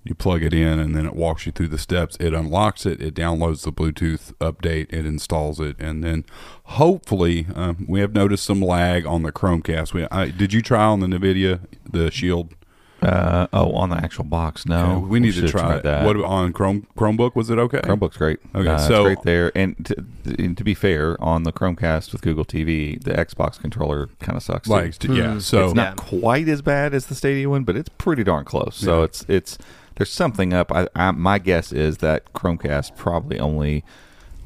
[0.07, 2.15] You plug it in, and then it walks you through the steps.
[2.19, 3.01] It unlocks it.
[3.01, 4.87] It downloads the Bluetooth update.
[4.93, 6.23] It installs it, and then
[6.63, 9.93] hopefully, um, we have noticed some lag on the Chromecast.
[9.93, 12.53] We I, did you try on the Nvidia the Shield?
[12.99, 14.75] Uh, oh, on the actual box, no.
[14.75, 16.03] Yeah, we need to try try that.
[16.05, 17.79] What on Chrome Chromebook was it okay?
[17.81, 18.39] Chromebook's great.
[18.55, 19.51] Okay, Uh, it's so- great there.
[19.55, 20.05] And to,
[20.39, 24.41] and to be fair, on the Chromecast with Google TV, the Xbox controller kind of
[24.41, 24.67] sucks.
[24.97, 25.13] too.
[25.13, 28.45] Yeah, so it's not quite as bad as the Stadia one, but it's pretty darn
[28.45, 28.75] close.
[28.77, 29.03] So Yeah.
[29.03, 29.57] it's it's
[29.97, 30.71] there's something up.
[30.71, 33.83] I, I my guess is that Chromecast probably only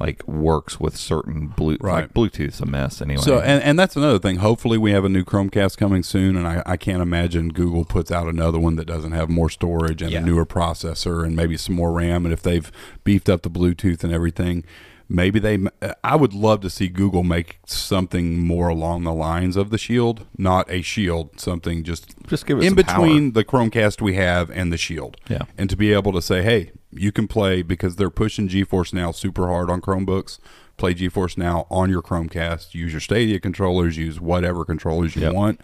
[0.00, 2.02] like works with certain blue Right.
[2.02, 3.22] like Bluetooth's a mess anyway.
[3.22, 4.36] So, and, and that's another thing.
[4.36, 8.10] Hopefully, we have a new Chromecast coming soon, and I, I can't imagine Google puts
[8.10, 10.18] out another one that doesn't have more storage and Yeah.
[10.18, 12.24] a newer processor and maybe some more RAM.
[12.24, 12.72] And if they've
[13.04, 14.64] beefed up the Bluetooth and everything,
[15.12, 15.58] maybe they.
[16.02, 20.26] I would love to see Google make something more along the lines of the Shield,
[20.38, 24.72] not a Shield, something just Just give it in between the Chromecast we have and
[24.72, 25.16] the Shield.
[25.28, 25.42] Yeah.
[25.58, 29.12] and to be able to say, hey, you can play because they're pushing GeForce Now
[29.12, 30.38] super hard on Chromebooks.
[30.78, 32.74] Play GeForce Now on your Chromecast.
[32.74, 33.96] Use your Stadia controllers.
[33.96, 35.32] Use whatever controllers you Yep.
[35.34, 35.60] want.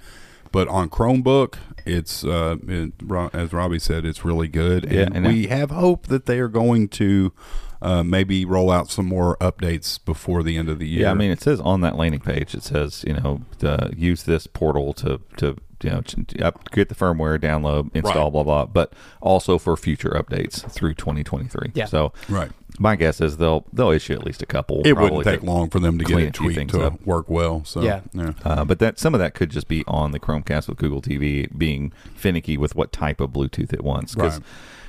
[0.53, 2.93] But on Chromebook, it's uh, it,
[3.35, 6.49] as Robbie said, it's really good, Yeah, and, and we have hope that they are
[6.49, 7.33] going to
[7.81, 11.03] uh, maybe roll out some more updates before the end of the year.
[11.03, 14.25] Yeah, I mean, it says on that landing page, it says, you know, the, use
[14.25, 18.33] this portal to, to you know, to up, get the firmware, download, install, Right.
[18.33, 21.71] blah, blah, but also for future updates through 2023.
[21.75, 21.85] Yeah.
[21.85, 22.51] So, Right.
[22.81, 24.83] my guess is they'll they'll issue at least a couple.
[24.85, 27.07] it probably wouldn't take long for them to get a few things to up.
[27.07, 27.65] work well.
[27.65, 28.01] So Yeah.
[28.13, 28.33] yeah.
[28.45, 31.47] Uh, but that some of that could just be on the Chromecast with Google TV
[31.57, 34.17] being finicky with what type of Bluetooth it wants.
[34.17, 34.43] Because Right.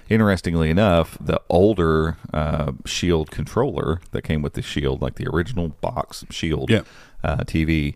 [0.10, 5.70] Interestingly enough, the older uh, Shield controller that came with the Shield, like the original
[5.82, 6.82] box Shield Yeah.
[7.24, 7.96] uh, TV,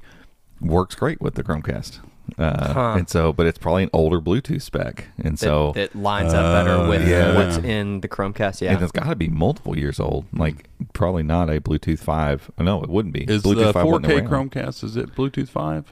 [0.61, 1.99] works great with the Chromecast.
[2.37, 2.95] Uh, Huh.
[2.97, 6.43] And so, but it's probably an older Bluetooth spec, and That, so it lines up
[6.65, 7.35] better Uh, with yeah.
[7.35, 8.61] what's in the Chromecast.
[8.61, 8.73] Yeah.
[8.73, 10.25] and it's got to be multiple years old.
[10.33, 12.49] Like probably not a Bluetooth five.
[12.57, 13.23] No, it wouldn't be.
[13.25, 14.51] Is Bluetooth the 4K around.
[14.51, 15.91] Chromecast is it Bluetooth five?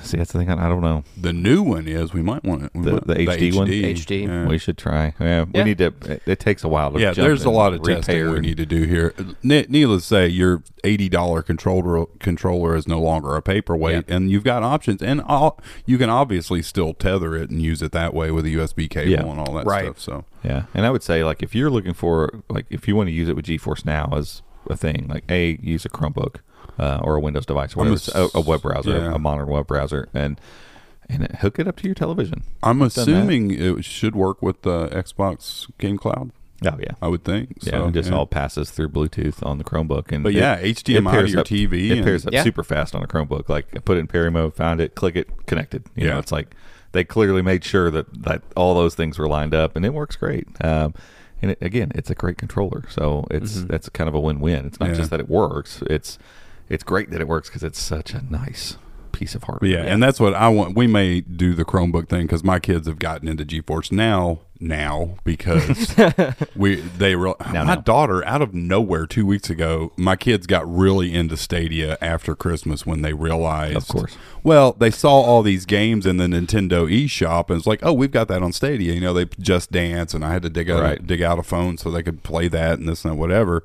[0.00, 0.50] See, that's the thing.
[0.50, 1.04] I, I don't know.
[1.20, 2.12] The new one is.
[2.12, 2.70] We might want it.
[2.74, 3.68] we The- might- the HD one?
[3.68, 4.26] HD.
[4.26, 4.46] Yeah.
[4.46, 5.14] We should try.
[5.20, 5.64] Yeah, we Yeah.
[5.64, 5.86] need to.
[6.06, 7.00] It, it takes a while to.
[7.00, 9.14] Yeah, jump there's a lot of repair testing we need to do here.
[9.42, 14.30] Ne- Needless to say, your eighty dollar controller controller is no longer a paperweight, and
[14.30, 18.14] you've got options, and all, you can obviously still tether it and use it that
[18.14, 19.20] way with a USB cable Yeah.
[19.24, 19.84] and all that Right.
[19.84, 20.00] stuff.
[20.00, 23.08] So Yeah, and I would say like if you're looking for like if you want
[23.08, 26.36] to use it with GeForce Now as a thing, like a use a Chromebook
[26.78, 29.14] uh, or a Windows device, or whatever, ass- a, a web browser, yeah.
[29.14, 30.40] a modern web browser, and
[31.10, 32.42] and hook it up to your television.
[32.62, 36.30] I'm I've assuming it should work with the Xbox Game Cloud.
[36.66, 36.92] Oh yeah.
[37.00, 37.58] I would think.
[37.62, 38.16] Yeah, so, it just yeah.
[38.16, 41.40] all passes through Bluetooth on the Chromebook, and But it- yeah, it HDMI to your
[41.40, 42.42] up- TV It and- pairs up Yeah.
[42.42, 43.48] super fast on a Chromebook.
[43.48, 45.84] Like I put it in Perry mode, found it, click it, connected.
[45.94, 46.18] You know, Yeah.
[46.18, 46.54] it's like
[46.92, 50.16] they clearly made sure that that all those things were lined up, and it works
[50.16, 50.46] great.
[50.62, 50.94] Um,
[51.40, 54.66] and it, again, it's a great controller, so it's that's kind of a win-win.
[54.66, 54.94] It's not Yeah.
[54.96, 56.18] just that it works; it's
[56.68, 58.76] it's great that it works because it's such a nice
[59.12, 59.70] piece of hardware.
[59.70, 60.76] Yeah, and that's what I want.
[60.76, 64.40] We may do the Chromebook thing because my kids have gotten into GeForce now.
[64.60, 65.94] Now because
[66.56, 67.80] we they re- Now, my now.
[67.80, 72.84] daughter out of nowhere two weeks ago, my kids got really into Stadia after Christmas
[72.84, 74.16] when they realized, Of course.
[74.42, 78.10] Well, they saw all these games in the Nintendo eShop and it's like, oh, we've
[78.10, 78.94] got that on Stadia.
[78.94, 81.06] You know, they just dance, and I had to dig out Right.
[81.06, 83.62] dig out a phone so they could play that and this and that, whatever.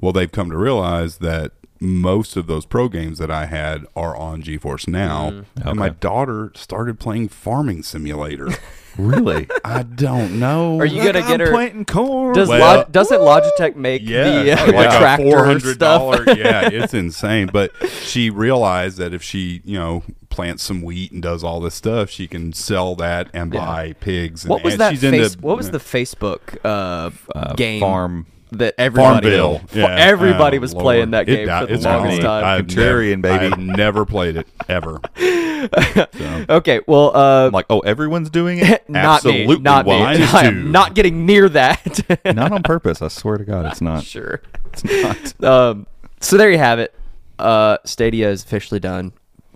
[0.00, 4.16] Well, they've come to realize that most of those pro games that I had are
[4.16, 8.48] on GeForce now, and my daughter started playing Farming Simulator.
[8.98, 9.46] really.
[9.64, 10.78] I don't know.
[10.80, 11.50] Are you gonna get her?
[11.50, 12.34] planting corn.
[12.34, 16.26] Does Well- Log, doesn't Logitech make Yeah, the uh, like a tractor four hundred stuff?
[16.36, 17.50] yeah, it's insane.
[17.52, 21.74] But she realized that if she, you know, plants some wheat and does all this
[21.74, 23.60] stuff, she can sell that and Yeah.
[23.66, 24.44] buy pigs.
[24.44, 24.90] And What was and that?
[24.92, 29.60] She's Face, into, what was the Facebook uh, Uh, game farm that everybody Farmville?
[29.74, 29.86] Yeah.
[29.98, 30.82] everybody Oh, was Lord.
[30.84, 32.44] playing that It game di- for the longest time?
[32.44, 33.52] I've Contrarian, never, baby.
[33.52, 35.00] I've never played it ever.
[35.66, 36.06] So,
[36.50, 38.88] Okay, well, uh, I'm like, oh, everyone's doing it.
[38.88, 39.98] not Absolutely me, not me.
[39.98, 42.20] Mine is I am not getting near that.
[42.36, 43.00] not on purpose.
[43.02, 44.04] I swear to God, it's not.
[44.04, 44.42] sure.
[44.74, 45.44] It's not.
[45.44, 45.86] Um,
[46.20, 46.94] so there you have it.
[47.38, 49.12] Uh, Stadia is officially done,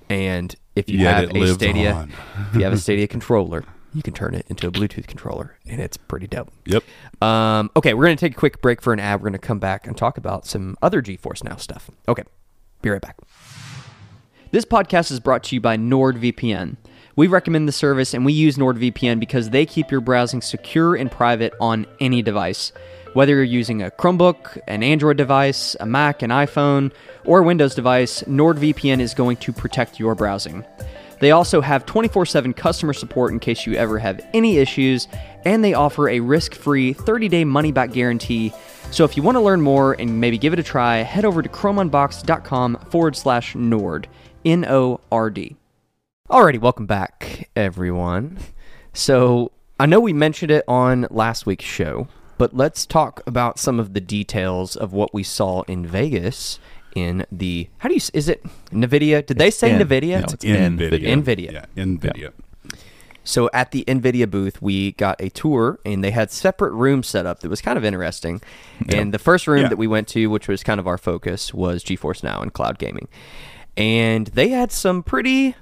[0.09, 2.09] and if you Yet have a Stadia,
[2.48, 3.62] if you have a Stadia controller,
[3.94, 6.53] you can turn it into a Bluetooth controller, and it's pretty dope.
[6.64, 6.85] yep.
[7.22, 9.20] Um, okay, we're going to take a quick break for an ad.
[9.20, 11.90] We're going to come back and talk about some other GeForce Now stuff.
[12.09, 12.24] Okay,
[12.83, 13.16] be right back.
[14.53, 16.76] This podcast is brought to you by NordVPN.
[17.16, 21.11] We recommend the service and we use NordVPN because they keep your browsing secure and
[21.11, 22.72] private on any device.
[23.12, 26.92] Whether you're using a Chromebook, an Android device, a Mac, an iPhone,
[27.24, 30.64] or a Windows device, NordVPN is going to protect your browsing.
[31.20, 35.06] They also have 24 7 customer support in case you ever have any issues,
[35.44, 38.52] and they offer a risk free 30 day money back guarantee.
[38.90, 41.42] So if you want to learn more and maybe give it a try, head over
[41.42, 44.09] to chromeunboxed.com forward slash Nord,
[44.44, 45.56] N O R D.
[46.28, 48.38] Alrighty, welcome back, everyone.
[48.92, 53.78] So I know we mentioned it on last week's show, but let's talk about some
[53.78, 56.59] of the details of what we saw in Vegas
[56.94, 59.24] in the how do you is it Nvidia?
[59.24, 60.18] Did they say N- Nvidia?
[60.20, 61.22] no, it's NVIDIA.
[61.22, 61.53] NVIDIA.
[61.53, 62.33] Yeah, NVIDIA.
[63.22, 67.26] So at the Nvidia booth, we got a tour, and they had separate rooms set
[67.26, 67.40] up.
[67.40, 68.40] That was kind of interesting.
[68.88, 69.68] And the first room Yeah.
[69.68, 72.79] that we went to, which was kind of our focus, was GeForce Now and cloud
[72.79, 73.09] gaming.
[73.76, 75.55] And they had some pretty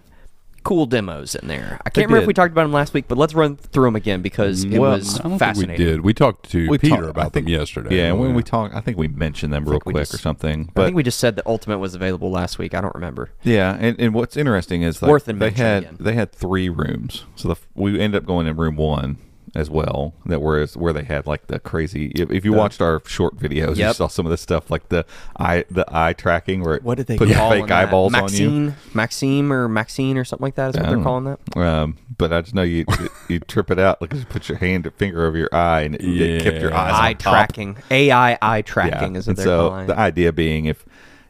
[0.65, 1.81] cool demos in there.
[1.87, 3.97] I can't remember if we talked about them last week, but let's run through them
[3.97, 5.77] again because it Well, was I don't fascinating.
[5.77, 6.01] think we did.
[6.03, 7.97] We talked to We Peter talked- I about think- them yesterday.
[7.97, 8.37] Yeah, and when Yeah.
[8.37, 10.71] we talked, I think we mentioned them real quick just- or something.
[10.77, 12.75] I think we just said that Ultimate was available last week.
[12.75, 13.31] I don't remember.
[13.43, 15.97] Yeah, and, and what's interesting is like Worth they had again.
[16.01, 19.17] they had three rooms, so the, we ended up going in room one
[19.59, 20.15] as well.
[20.27, 22.13] That whereas where they had like the crazy.
[22.15, 25.05] If, if you watched our short videos, you saw some of this stuff like the
[25.39, 28.51] eye the eye tracking where What did they put call fake eyeballs on you.
[28.51, 31.57] Maxine, Maxime or Maxine or something like that is what they're don't calling that.
[31.57, 32.85] Um, but I just know you
[33.29, 35.95] you trip it out like you put your hand or finger over your eye and
[35.95, 37.33] it, it kept your eyes Eye on top.
[37.35, 39.87] tracking, AI eye tracking is what and they're so calling.
[39.89, 40.85] the idea being if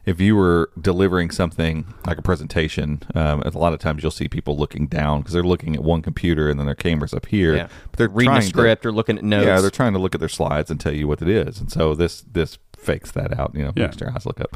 [0.05, 4.27] if you were delivering something like a presentation, um, a lot of times you'll see
[4.27, 7.55] people looking down because they're looking at one computer and then their camera's up here.
[7.55, 7.67] Yeah.
[7.91, 9.45] But they're Reading a trying to- script or looking at notes.
[9.45, 11.71] Yeah, they're trying to look at their slides and tell you what it is, and
[11.71, 13.51] so this this fakes that out.
[13.53, 13.83] You know, Yeah.
[13.87, 14.55] makes their eyes look up.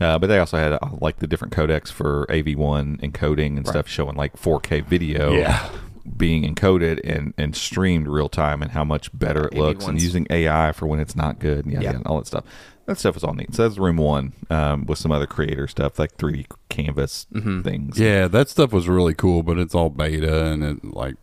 [0.00, 3.88] Uh, but they also had uh, like the different codecs for AV1 encoding and stuff,
[3.88, 5.32] showing like 4K video.
[5.32, 5.68] Yeah.
[6.16, 10.26] Being encoded and, and streamed real time, and how much better it looks, and using
[10.30, 11.92] AI for when it's not good, and yeah, Yeah.
[11.94, 12.44] yeah, all that stuff.
[12.88, 13.54] That stuff was all neat.
[13.54, 17.60] So that's room one um, with some other creator stuff like 3D canvas Mm-hmm.
[17.60, 18.00] things.
[18.00, 21.16] Yeah, that stuff was really cool, but it's all beta and it like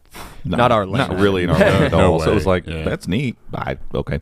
[0.44, 1.08] Not our lane.
[1.10, 2.84] Not really in our lane at No so it was like, Yeah.
[2.84, 3.36] that's neat.
[3.52, 4.22] I okay.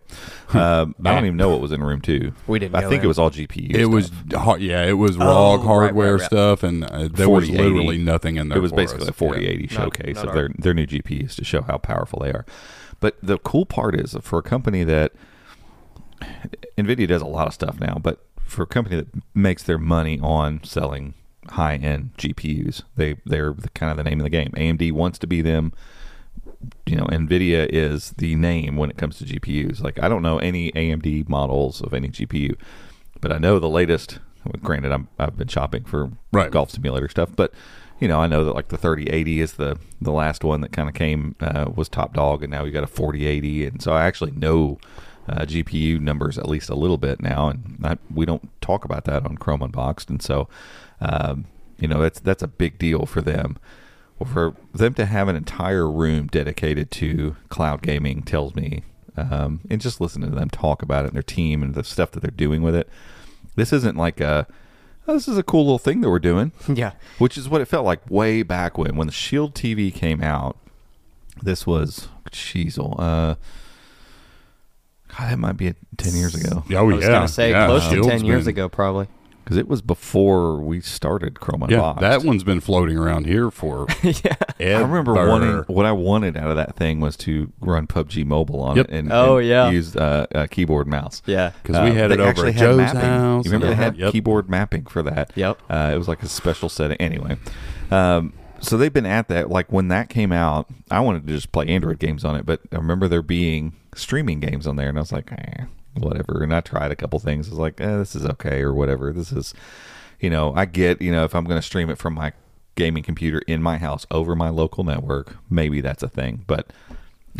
[0.53, 2.31] Um, I don't even know what was in room two.
[2.47, 3.03] We didn't I think in.
[3.03, 3.75] it was all GPU.
[3.75, 4.41] it was stuff.
[4.41, 6.25] har- yeah, it was Oh, raw right, hardware right, right.
[6.25, 7.57] stuff and uh, there was 4080.
[7.57, 8.57] literally nothing in there.
[8.57, 9.09] It was for basically us.
[9.09, 12.19] a 4080 Not- showcase not of our- their their new GPUs to show how powerful
[12.23, 12.45] they are.
[13.01, 15.11] But the cool part is for a company that
[16.77, 20.19] Nvidia does a lot of stuff now, but for a company that makes their money
[20.21, 21.13] on selling
[21.49, 24.51] high end GPUs, they they're the, kind of the name of the game.
[24.55, 25.73] AMD wants to be them.
[26.85, 29.81] You know, Nvidia is the name when it comes to GPUs.
[29.81, 32.55] Like I don't know any AMD models of any GPU,
[33.21, 34.19] but I know the latest.
[34.45, 36.51] well, Granted, I'm I've been shopping for Right.
[36.51, 37.53] golf simulator stuff, but
[37.99, 40.87] you know I know that like the 3080 is the the last one that kind
[40.89, 44.03] of came uh, was top dog, and now we got a 4080, and so I
[44.05, 44.77] actually know
[45.27, 49.05] uh, GPU numbers at least a little bit now, and I, we don't talk about
[49.05, 50.47] that on Chrome Unboxed, and so
[51.01, 51.45] um,
[51.79, 53.57] you know that's that's a big deal for them.
[54.19, 58.83] Well, for them to have an entire room dedicated to cloud gaming tells me,
[59.17, 62.11] um, and just listening to them talk about it and their team and the stuff
[62.11, 62.87] that they're doing with it,
[63.55, 64.47] this isn't like a,
[65.07, 66.93] oh, this is a cool little thing that we're doing, yeah.
[67.17, 70.57] which is what it felt like way back when, when the Shield TV came out.
[71.41, 73.35] This was, Cheezel, uh,
[75.17, 76.63] God, that might be a, 10 years ago.
[76.71, 77.67] Oh I was yeah, gonna say yeah.
[77.67, 79.07] close to Shield's ten years been- ago, probably.
[79.43, 81.99] Because it was before we started Chrome Yeah, Unboxed.
[81.99, 84.35] that one's been floating around here for yeah.
[84.57, 88.61] I remember wanting what I wanted out of that thing was to run PUBG Mobile
[88.61, 88.85] on Yep.
[88.85, 89.69] it and, Oh, and yeah.
[89.69, 91.21] use uh, uh, keyboard and mouse.
[91.25, 91.51] Yeah.
[91.61, 93.01] because we had they it over actually at had Joe's mapping.
[93.01, 93.45] house.
[93.45, 94.11] You remember they and- had Yep.
[94.13, 95.33] keyboard mapping for that?
[95.35, 95.61] Yep.
[95.69, 96.95] Uh, it was like a special setting.
[97.01, 97.35] Anyway,
[97.91, 98.31] um,
[98.63, 99.49] so they've been at that.
[99.49, 102.61] Like when that came out, I wanted to just play Android games on it, but
[102.71, 105.65] I remember there being streaming games on there, and I was like, eh,
[105.97, 106.41] whatever.
[106.41, 107.47] And I tried a couple things.
[107.47, 109.11] I was like, eh, this is okay or whatever.
[109.11, 109.53] This is,
[110.19, 112.33] you know, I get, you know, if I'm going to stream it from my
[112.75, 116.43] gaming computer in my house over my local network, maybe that's a thing.
[116.47, 116.71] But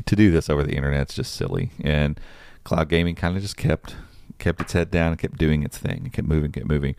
[0.05, 1.71] to do this over the internet's just silly.
[1.81, 2.19] And
[2.63, 3.95] cloud gaming kind of just kept
[4.39, 6.95] kept its head down and kept doing its thing, kept moving, kept moving.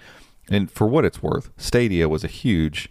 [0.49, 2.89] And for what it's worth, Stadia was a huge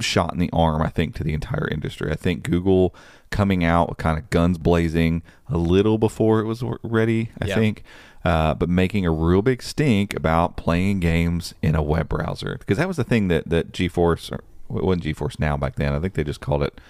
[0.00, 2.10] shot in the arm, I think, to the entire industry.
[2.10, 2.94] I think Google
[3.30, 7.54] coming out kind of guns blazing a little before it was ready, I Yeah.
[7.56, 7.82] think,
[8.24, 12.78] uh, but making a real big stink about playing games in a web browser because
[12.78, 14.36] that was the thing that that GeForce, or
[14.76, 15.92] it wasn't GeForce Now back then.
[15.92, 16.80] I think they just called it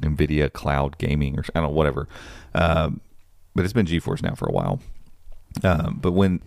[0.00, 2.08] NVIDIA Cloud Gaming or I don't know, whatever.
[2.54, 3.00] Um,
[3.54, 4.80] but it's been GeForce now for a while.
[5.62, 6.40] Um, but when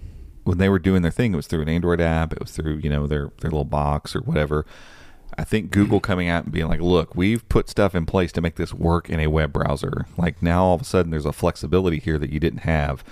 [0.44, 2.32] when they were doing their thing, it was through an Android app.
[2.34, 4.66] It was through you know their their little box or whatever.
[5.38, 8.42] I think Google coming out and being like, "Look, we've put stuff in place to
[8.42, 10.06] make this work in a web browser.
[10.18, 13.04] Like now, all of a sudden, there's a flexibility here that you didn't have."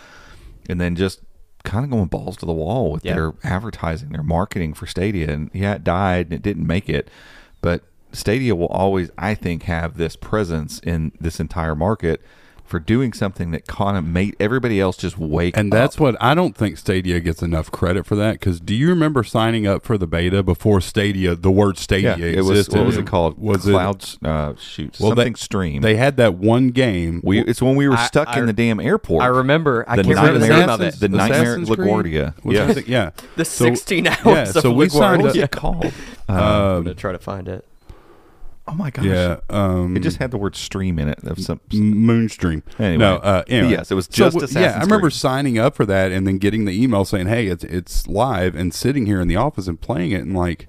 [0.70, 1.22] And then just
[1.64, 3.14] kind of going balls to the wall with Yeah.
[3.16, 5.32] their advertising, their marketing for Stadia.
[5.32, 7.10] And yeah, it died and it didn't make it,
[7.62, 12.22] but Stadia will always, I think, have this presence in this entire market
[12.74, 15.60] for doing something that kind of made everybody else just wake up.
[15.60, 15.78] And up.
[15.78, 18.40] that's what I don't think Stadia gets enough credit for that.
[18.40, 21.36] Because do you remember signing up for the beta before Stadia?
[21.36, 22.78] The word Stadia yeah, it was existed.
[22.80, 23.38] what was it called?
[23.38, 24.18] Was it Clouds?
[24.26, 25.82] Uh, shoot, well, something they, stream.
[25.84, 27.22] They had that one game.
[27.24, 29.22] we, it's when we were I- stuck in the damn airport.
[29.22, 29.86] I remember.
[29.88, 31.00] I The can't remember the Nightmare- name of it.
[31.00, 32.34] The Nightmare Assassin's LaGuardia.
[32.44, 32.88] Which Yes.
[32.88, 33.12] Yeah.
[33.36, 34.92] The So- 16 hours Yeah, of so we LaGuardia.
[34.92, 35.36] signed What up.
[35.36, 35.94] was it called?
[36.28, 37.68] I'm Um, gonna try to find it.
[38.68, 39.06] Oh my gosh!
[39.06, 39.40] yeah.
[39.50, 41.24] Um, it just had the word stream in it.
[41.24, 42.64] Of some, Moonstream.
[42.80, 42.98] Anyway.
[42.98, 43.72] no, uh, anyway.
[43.72, 45.14] Yes, it was just w- Assassin's Yeah, I remember Creed.
[45.14, 48.74] signing up for that and then getting the email saying, "Hey, it's it's live," and
[48.74, 50.68] sitting here in the office and playing it, and like,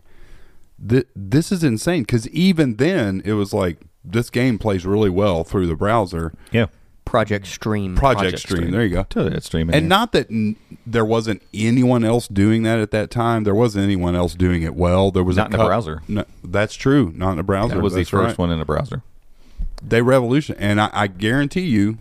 [0.86, 2.02] th- this is insane.
[2.02, 6.32] Because even then, it was like this game plays really well through the browser.
[6.52, 6.66] yeah,
[7.04, 7.94] Project Stream.
[7.96, 8.70] Project, Stream.
[8.70, 9.06] There you go.
[9.08, 9.74] Totally, it's streaming.
[9.74, 9.88] And yeah.
[9.88, 13.44] not that n- there wasn't anyone else doing that at that time.
[13.44, 15.10] There wasn't anyone else doing it well.
[15.10, 16.02] There was Not a in the cou- browser.
[16.08, 17.12] No, that's true.
[17.14, 17.74] Not in the browser.
[17.76, 18.38] that was the first right.
[18.38, 19.02] one in a browser.
[19.82, 21.98] They revolution, and I, I guarantee you,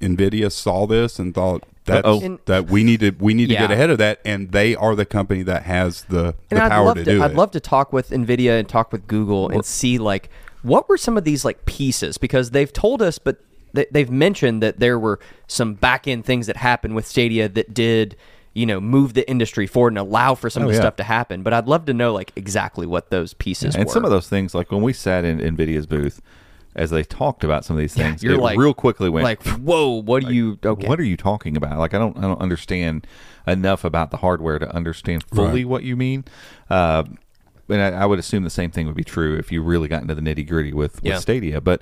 [0.00, 2.38] Nvidia saw this and thought that Uh-oh.
[2.46, 5.06] that we need to we need to get ahead of that, and they are the
[5.06, 7.36] company that has the, and the power love to to, do I'd it.
[7.36, 10.28] love to talk with Nvidia and talk with Google and see like
[10.62, 13.42] what were some of these like pieces because they've told us, but they,
[13.72, 18.16] they've mentioned that there were some back end things that happened with Stadia that did
[18.54, 20.82] you know move the industry forward and allow for some Oh, of the yeah.
[20.82, 21.42] stuff to happen.
[21.42, 23.80] But I'd love to know like exactly what those pieces were.
[23.80, 23.92] and were.
[23.94, 26.20] some of those things, like when we sat in Nvidia's booth,
[26.74, 29.42] as they talked about some of these things, you're it like real quickly went like
[29.58, 30.86] whoa, what do you okay?
[30.86, 31.78] What are you talking about?
[31.78, 33.06] Like I don't I don't understand
[33.46, 35.68] enough about the hardware to understand fully Right.
[35.68, 36.24] what you mean.
[36.70, 37.04] Uh,
[37.68, 40.02] and I, I would assume the same thing would be true if you really got
[40.02, 41.18] into the nitty gritty with, with Yeah.
[41.18, 41.60] Stadia.
[41.60, 41.80] But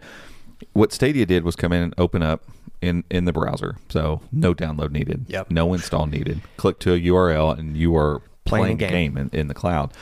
[0.73, 2.45] what Stadia did was come in and open up
[2.81, 5.51] in in the browser, so no download needed, Yep.
[5.51, 6.41] no install needed.
[6.57, 9.15] Click to a URL and you are Playing a playing, game.
[9.15, 9.93] game in, in the cloud.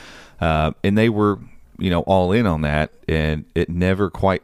[0.41, 1.39] Uh, and they were
[1.77, 4.43] you know all in on that, and it never quite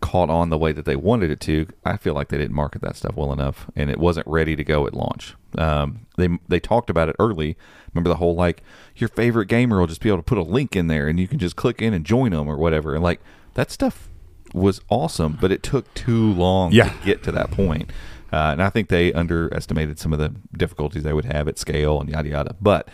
[0.00, 1.66] caught on the way that they wanted it to.
[1.84, 4.64] I feel like they didn't market that stuff well enough, and it wasn't ready to
[4.64, 5.34] go at launch.
[5.58, 7.56] Um, they they talked about it early.
[7.92, 8.62] Remember the whole like
[8.96, 11.26] your favorite gamer will just be able to put a link in there, and you
[11.28, 12.94] can just click in and join them or whatever.
[12.94, 13.20] And like
[13.54, 14.08] that stuff
[14.54, 16.88] was awesome, but it took too long Yeah.
[16.90, 17.90] to get to that point.
[18.32, 22.00] Uh, and I think they underestimated some of the difficulties they would have at scale
[22.00, 22.56] and yada yada.
[22.60, 22.88] But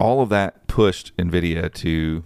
[0.00, 2.24] all of that pushed NVIDIA to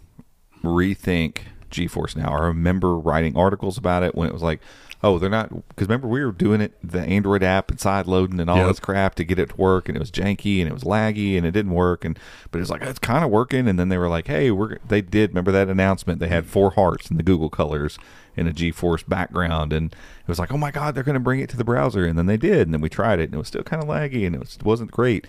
[0.65, 1.39] rethink
[1.71, 2.33] GeForce Now.
[2.33, 4.61] I remember writing articles about it when it was like,
[5.03, 8.39] oh, they're not because remember we were doing it the Android app and side loading
[8.41, 8.69] and all Yep.
[8.69, 11.37] this crap to get it to work, and it was janky and it was laggy
[11.37, 12.19] and it didn't work, and
[12.51, 14.79] but it was like it's kind of working, and then they were like, hey, we're
[14.87, 16.21] they did remember that announcement?
[16.21, 17.99] They had four hearts in the Google colors
[18.37, 21.41] in a GeForce background, and it was like, oh my god, they're going to bring
[21.41, 23.39] it to the browser, and then they did, and then we tried it, and it
[23.39, 25.27] was still kind of laggy, and it was, wasn't great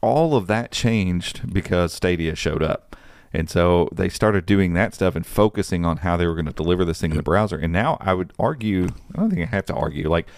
[0.00, 2.94] all of that changed because Stadia showed up.
[3.34, 6.52] And so they started doing that stuff and focusing on how they were going to
[6.52, 7.58] deliver this thing in the browser.
[7.58, 10.28] And now I would argue, I don't think I have to argue, like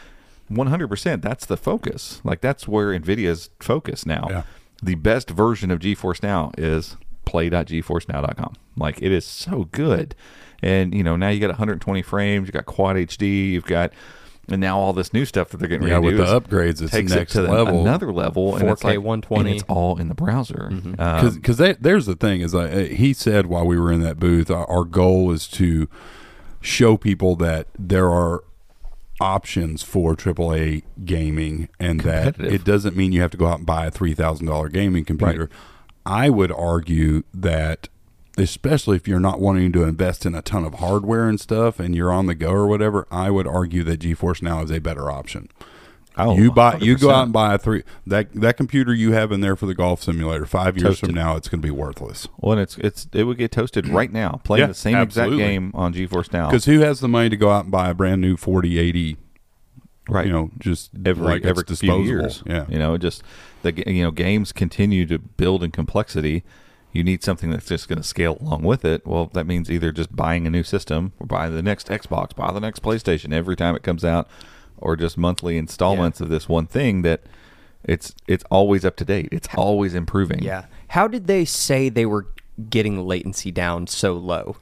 [0.50, 2.22] 100%, that's the focus.
[2.24, 4.26] Like that's where NVIDIA's focus now.
[4.30, 4.42] Yeah.
[4.82, 8.54] The best version of GeForce Now is play.geforcenow.com.
[8.78, 10.14] Like it is so good.
[10.62, 13.92] And, you know, now you got 120 frames, you got quad HD, you've got,
[14.48, 16.36] and now all this new stuff that they're getting Yeah, ready to with do the
[16.36, 17.80] is upgrades, it's takes next it to the- level.
[17.82, 19.40] another level, and it's 4K, like, 120.
[19.50, 20.70] and it's all in the browser.
[20.72, 24.18] because Um, there's the thing is like uh, he said while we were in that
[24.18, 25.88] booth our, our goal is to
[26.60, 28.42] show people that there are
[29.20, 33.66] options for AAA gaming and that it doesn't mean you have to go out and
[33.66, 35.48] buy a $3,000 gaming computer.
[36.04, 37.88] I would argue that
[38.36, 41.94] especially if you're not wanting to invest in a ton of hardware and stuff and
[41.94, 45.10] you're on the go or whatever, I would argue that GeForce Now is a better
[45.10, 45.48] option.
[46.18, 49.32] oh, you buy you go out and buy a three that that computer you have
[49.32, 50.46] in there for the golf simulator.
[50.46, 51.08] Five years Toasted.
[51.10, 52.26] from now, it's going to be worthless.
[52.38, 55.36] Well, and it's it's it would get toasted right now playing Yeah, the same absolutely.
[55.36, 56.48] exact game on GeForce Now.
[56.48, 59.16] Because who has the money to go out and buy a brand new forty eighty?
[60.08, 63.22] right, You know, just every like every few years, Yeah, you know, just
[63.62, 66.44] the you know games continue to build in complexity.
[66.96, 69.06] You need something that's just going to scale along with it.
[69.06, 72.50] Well, that means either just buying a new system or buy the next Xbox, buy
[72.52, 74.28] the next PlayStation every time it comes out,
[74.78, 77.20] or just monthly installments of this one thing that
[77.84, 79.28] it's it's always up to date.
[79.30, 80.42] It's always improving.
[80.42, 80.64] Yeah.
[80.88, 82.26] How did they say they were
[82.70, 84.56] getting latency down so low?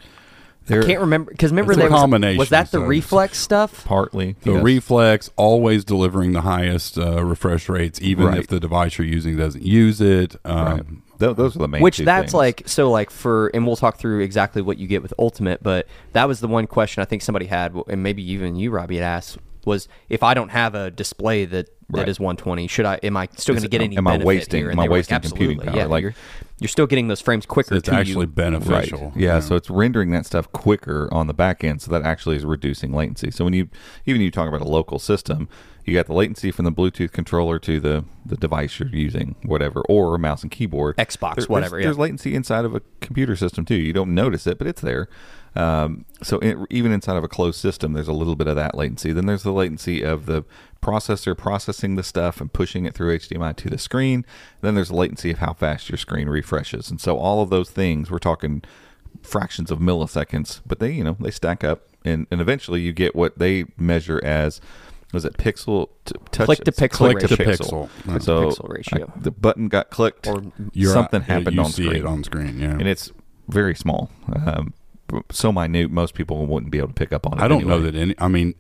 [0.67, 3.85] They're- I can't remember because remember they was, combination was that the of- reflex stuff?
[3.85, 4.63] partly the yes.
[4.65, 8.39] reflex always delivering the highest uh, refresh rates, even Right.
[8.39, 10.37] if the device you're using doesn't use it.
[10.45, 10.83] Um, Right.
[11.25, 11.83] Th- those are the main.
[11.83, 12.35] Which that's things.
[12.35, 15.87] like so like for and we'll talk through exactly what you get with Ultimate, but
[16.13, 19.05] that was the one question I think somebody had, and maybe even you, Robbie, had
[19.05, 19.39] asked.
[19.65, 22.09] was if I don't have a display that that Right.
[22.09, 22.99] is 120, should I?
[23.03, 23.97] Am I still going to get any?
[23.97, 24.71] am I wasting- Here?
[24.71, 25.77] am I they were wasting computing power?
[25.77, 26.15] Yeah, Like- you're,
[26.59, 27.75] you're still getting those frames quicker.
[27.75, 28.33] it's to actually you.
[28.33, 29.13] beneficial.
[29.17, 32.45] Yeah, so it's rendering that stuff quicker on the back end, so that actually is
[32.45, 33.31] reducing latency.
[33.31, 33.69] So when you
[34.07, 35.49] even you talk about a local system,
[35.85, 39.83] you got the latency from the Bluetooth controller to the the device you're using, whatever,
[39.89, 41.85] or a mouse and keyboard, Xbox, there's- whatever, yeah.
[41.87, 43.75] There's latency inside of a computer system too.
[43.75, 45.09] You don't notice it, but it's there.
[45.57, 48.75] Um, so it, even inside of a closed system, there's a little bit of that
[48.75, 49.13] latency.
[49.13, 50.45] Then there's the latency of the
[50.83, 54.27] processor processing the stuff and pushing it through HDMI to the screen.
[54.61, 56.91] Then there's the latency of how fast your screen refreshes.
[56.91, 58.63] And so all of those things, we're talking
[59.23, 63.15] fractions of milliseconds, but they, you know, they stack up and, and eventually you get
[63.15, 64.61] what they measure as
[65.13, 67.45] was it pixel to touch Click to pixel Click to ratio.
[67.55, 67.89] pixel.
[68.07, 68.19] Yeah.
[68.19, 69.13] So Pixel ratio.
[69.17, 70.43] I- the button got clicked Or
[70.73, 71.29] You're something right.
[71.31, 72.59] happened you on see screen it on screen.
[72.59, 73.13] Yeah, and it's
[73.49, 74.11] very small.
[74.45, 74.75] Um,
[75.31, 77.43] so minute, most people wouldn't be able to pick up on it.
[77.43, 78.15] I don't know that any.
[78.19, 78.55] I mean,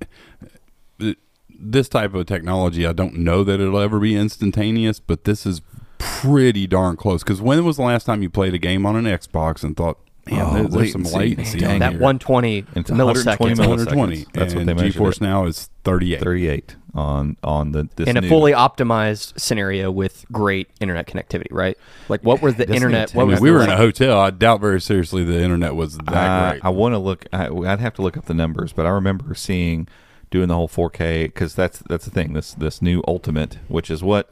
[1.48, 5.62] this type of technology, I don't know that it'll ever be instantaneous, but this is
[5.98, 7.22] pretty darn close.
[7.22, 9.98] Because when was the last time you played a game on an Xbox and thought,
[10.31, 11.18] man, Oh, there- there's some latency.
[11.18, 12.01] latency Dang on that here.
[12.01, 13.39] 120 It's milliseconds.
[13.39, 13.68] 120 milliseconds.
[13.68, 14.27] 120.
[14.33, 15.20] That's what they measured GeForce it.
[15.22, 16.20] now is 38.
[16.20, 21.49] 38 on on the this in a new- fully optimized scenario with great internet connectivity,
[21.51, 21.77] right?
[22.09, 23.09] Like, what were the Doesn't internet?
[23.09, 24.18] tell What was we the were in a hotel.
[24.20, 26.64] I doubt very seriously the internet was that Uh, great.
[26.64, 27.27] I want to look.
[27.33, 29.89] I, I'd have to look up the numbers, but I remember seeing
[30.31, 32.33] doing the whole 4K because that's that's the thing.
[32.33, 34.31] This this new Ultimate, which is what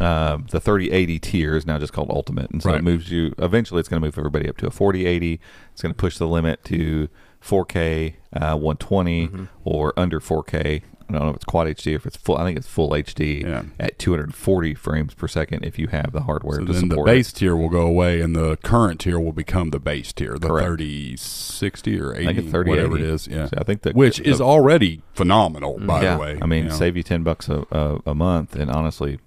[0.00, 2.78] uh, the 3080 tier is now just called Ultimate, and so Right.
[2.78, 3.34] it moves you.
[3.38, 5.40] Eventually, it's going to move everybody up to a 4080.
[5.72, 7.08] It's going to push the limit to
[7.42, 9.44] 4K, uh, 120, Mm-hmm.
[9.64, 10.82] or under 4K.
[11.08, 12.36] I don't know if it's quad HD if it's full.
[12.36, 13.64] I think it's full HD Yeah.
[13.80, 17.08] at 240 frames per second if you have the hardware so to then the support
[17.08, 17.12] it.
[17.12, 20.46] base tier will go away, and the current tier will become the base tier, the
[20.46, 20.66] Correct.
[20.68, 22.70] 3060 or 80, I think it's 3080.
[22.70, 23.26] whatever it is.
[23.26, 26.38] Yeah, So I think that which is already phenomenal, by yeah, the way.
[26.40, 26.76] I mean, you know.
[26.76, 29.18] save you ten bucks a, a, a month, and honestly,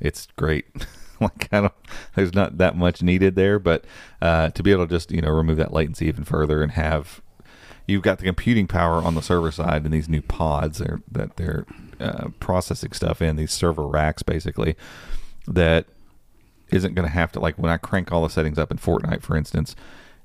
[0.00, 0.66] it's great.
[1.20, 1.72] like I don't,
[2.14, 3.84] there's not that much needed there, but
[4.20, 7.20] uh, to be able to just you know remove that latency even further and have
[7.86, 11.36] you've got the computing power on the server side and these new pods are, that
[11.36, 11.66] they're
[12.00, 14.74] uh, processing stuff in these server racks basically
[15.46, 15.86] that
[16.70, 19.22] isn't going to have to like when I crank all the settings up in Fortnite,
[19.22, 19.76] for instance,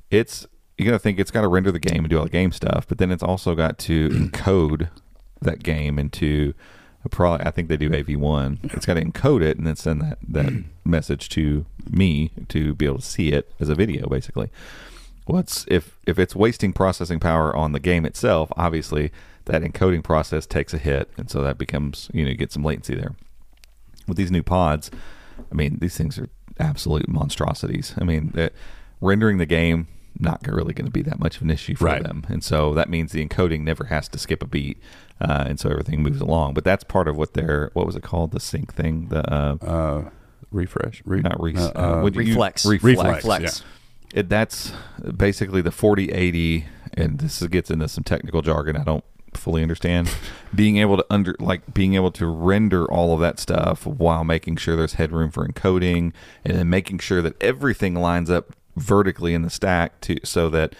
[0.10, 0.48] it's
[0.78, 2.52] you got to think it's got to render the game and do all the game
[2.52, 4.90] stuff, but then it's also got to encode
[5.42, 6.54] that game into
[7.08, 8.60] probably I think they do AV one.
[8.64, 10.52] It's got to encode it and then send that that
[10.86, 14.50] message to me to be able to see it as a video, basically.
[15.26, 18.52] What's if if it's wasting processing power on the game itself?
[18.58, 19.12] Obviously,
[19.46, 22.64] that encoding process takes a hit, and so that becomes you know you get some
[22.64, 23.16] latency there.
[24.08, 24.90] With these new pods,
[25.52, 26.30] I mean these things are
[26.60, 27.94] absolute monstrosities.
[28.00, 28.54] I mean that
[29.02, 29.88] rendering the game
[30.20, 32.04] not really going to be that much of an issue for Right.
[32.04, 34.82] them, and so that means the encoding never has to skip a beat,
[35.22, 36.54] uh, and so everything moves along.
[36.54, 38.32] But that's part of what their what was it called?
[38.32, 39.08] The sync thing?
[39.08, 40.10] The uh, uh,
[40.52, 42.66] refresh, re- not re- uh, uh, uh, what you- Reflex.
[42.66, 43.64] reflex Reflex,
[44.14, 44.72] it, that's
[45.16, 46.66] basically the 4080
[46.96, 49.04] and this gets into some technical jargon i don't
[49.36, 50.10] fully understand.
[50.56, 54.56] Being able to under like being able to render all of that stuff while making
[54.56, 56.12] sure there's headroom for encoding
[56.44, 60.74] and then making sure that everything lines up vertically in the stack to so that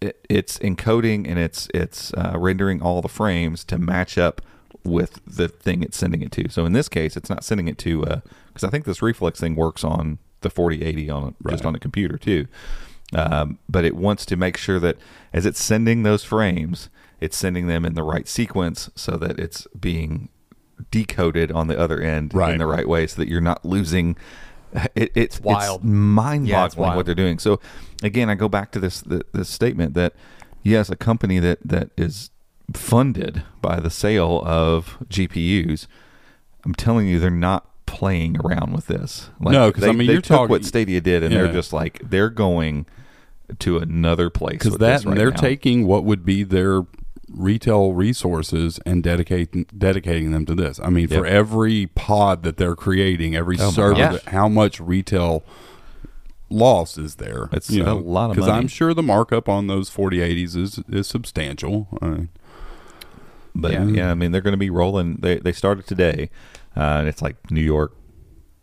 [0.00, 4.42] it, it's encoding and it's it's uh, rendering all the frames to match up
[4.84, 6.48] with the thing it's sending it to.
[6.48, 9.56] So in this case, it's not sending it to because I think this reflex thing
[9.56, 12.46] works on the 4080 on a, just on a computer too.
[13.14, 14.96] Um, but it wants to make sure that
[15.32, 16.88] as it's sending those frames,
[17.20, 20.28] it's sending them in the right sequence so that it's being
[20.90, 24.16] decoded on the other end in the right way, so that you're not losing.
[24.94, 25.80] It, it's wild.
[25.80, 26.96] It's mind-boggling Yeah, it's wild.
[26.96, 27.38] what they're doing.
[27.38, 27.60] So
[28.02, 30.12] again, I go back to this th- this statement that
[30.62, 32.30] yes, a company that that is
[32.74, 35.86] funded by the sale of GPUs,
[36.64, 39.30] I'm telling you, they're not playing around with this.
[39.40, 41.52] Like, No, 'cause, they, I mean, they you're took talking- what Stadia did, and they're
[41.52, 42.86] just like they're going
[43.60, 45.36] to another place because that this right they're now.
[45.36, 46.82] taking what would be their
[47.28, 50.78] retail resources and dedicating dedicating them to this.
[50.80, 55.44] I mean, for every pod that they're creating, every Oh server, how much retail
[56.48, 57.48] loss is there?
[57.52, 58.46] It's a lot of money.
[58.46, 58.48] Because.
[58.48, 61.88] I'm sure the markup on those 4080s is is substantial.
[62.00, 62.16] Uh,
[63.54, 63.86] But Yeah.
[63.86, 65.16] yeah, I mean they're going to be rolling.
[65.16, 66.30] They they started today,
[66.76, 67.96] uh, and it's like New York,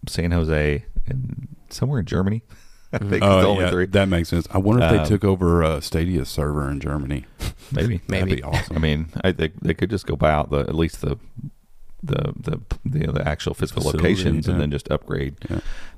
[0.07, 2.43] San Jose, and somewhere in Germany.
[2.97, 3.85] I think it's oh, only yeah, three.
[3.87, 4.47] that makes sense.
[4.51, 7.25] I wonder if they Um, took over a Stadia server in Germany.
[7.71, 8.75] Maybe That'd be awesome.
[8.75, 11.17] I mean, I think they could just go buy out the at least the
[12.03, 15.35] the the the, the actual physical Facility, locations and then just upgrade.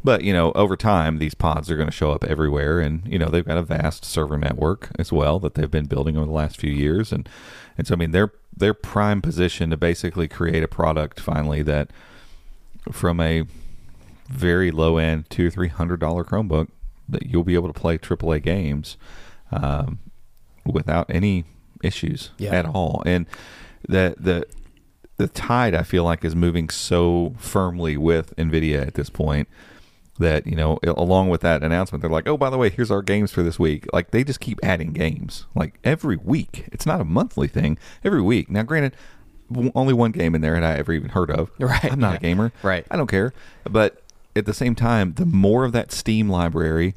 [0.04, 3.18] But you know, over time, these pods are going to show up everywhere, and you
[3.18, 6.32] know they've got a vast server network as well that they've been building over the
[6.32, 7.28] last few years, and
[7.78, 11.89] and so I mean they're they're prime position to basically create a product finally that
[12.91, 13.43] from a
[14.30, 16.68] very low end two or three hundred dollar Chromebook
[17.10, 18.97] that you'll be able to play AAA games
[19.51, 19.99] um,
[20.66, 21.45] without any
[21.84, 22.51] issues Yeah.
[22.51, 23.03] at all.
[23.06, 23.26] And
[23.88, 24.45] the the
[25.18, 29.47] the tide I feel like is moving so firmly with Nvidia at this point
[30.20, 33.01] that you know along with that announcement they're like oh by the way here's our
[33.01, 37.01] games for this week like they just keep adding games like every week it's not
[37.01, 38.95] a monthly thing every week now granted
[39.51, 41.91] w- only one game in there had I ever even heard of Right.
[41.91, 42.86] I'm not a gamer Right.
[42.89, 43.34] I don't care
[43.70, 44.01] but
[44.36, 46.95] at the same time the more of that Steam library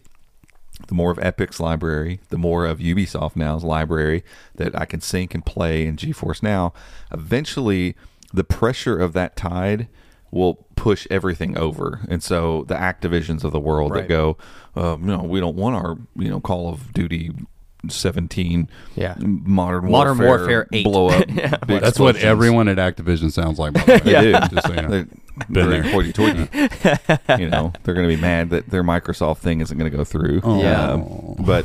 [0.86, 4.22] the more of Epic's library, the more of Ubisoft Now's library
[4.55, 6.72] that I can sync and play in GeForce Now,
[7.11, 7.97] eventually
[8.32, 9.89] the pressure of that tide
[10.30, 12.01] will push everything over.
[12.09, 14.03] And so the Activisions of the world Right.
[14.03, 14.36] that go,
[14.76, 17.32] um, no, we don't want our, you know, Call of Duty
[17.89, 19.14] 17 Yeah.
[19.18, 20.85] modern Modern warfare, Warfare 8.
[20.85, 21.26] blow up
[21.66, 23.74] big That's what everyone at Activision sounds like.
[23.74, 23.99] By the way.
[24.01, 24.33] They do.
[24.55, 24.89] Just so you know.
[24.89, 25.07] They're
[25.51, 25.93] Been very there.
[25.93, 27.43] hoity-toity.
[27.43, 30.03] you know, they're going to be mad that their Microsoft thing isn't going to go
[30.05, 30.41] through.
[30.45, 30.93] Yeah.
[30.95, 31.64] Um, but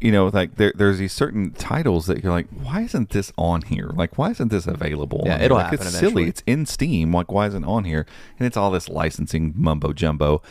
[0.00, 3.62] you know, like there, there's these certain titles that you're like, why isn't this on
[3.62, 3.90] here?
[3.94, 5.22] Like, why isn't this available?
[5.26, 6.10] Yeah, it'll like, happen It's eventually.
[6.22, 6.28] silly.
[6.30, 7.14] It's in Steam.
[7.14, 8.06] Like, why isn't it on here?
[8.38, 10.42] And it's all this licensing mumbo jumbo.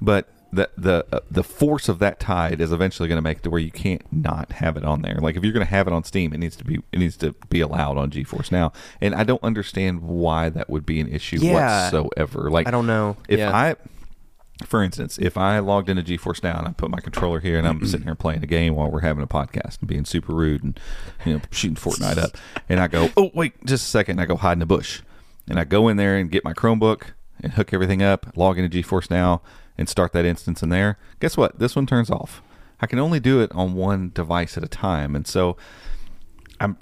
[0.00, 3.42] But the the uh, the force of that tide is eventually going to make it
[3.44, 5.16] to where you can't not have it on there.
[5.16, 7.16] Like if you're going to have it on Steam, it needs to be it needs
[7.18, 8.72] to be allowed on GeForce Now.
[9.00, 11.84] And I don't understand why that would be an issue Yeah.
[11.90, 12.50] whatsoever.
[12.50, 13.16] Like I don't know.
[13.28, 13.54] if Yeah.
[13.54, 13.76] I
[14.66, 17.66] for instance, if I logged into GeForce Now and I put my controller here and
[17.66, 20.62] I'm sitting here playing a game while we're having a podcast and being super rude
[20.62, 20.78] and
[21.26, 22.36] you know shooting Fortnite up,
[22.68, 25.02] and I go, oh wait, just a second, and I go hide in the bush,
[25.48, 27.02] and I go in there and get my Chromebook
[27.42, 29.42] and hook everything up, log into GeForce Now,
[29.76, 30.98] and start that instance in there.
[31.20, 31.58] Guess what?
[31.58, 32.42] This one turns off.
[32.80, 35.56] I can only do it on one device at a time, and so
[36.60, 36.76] I'm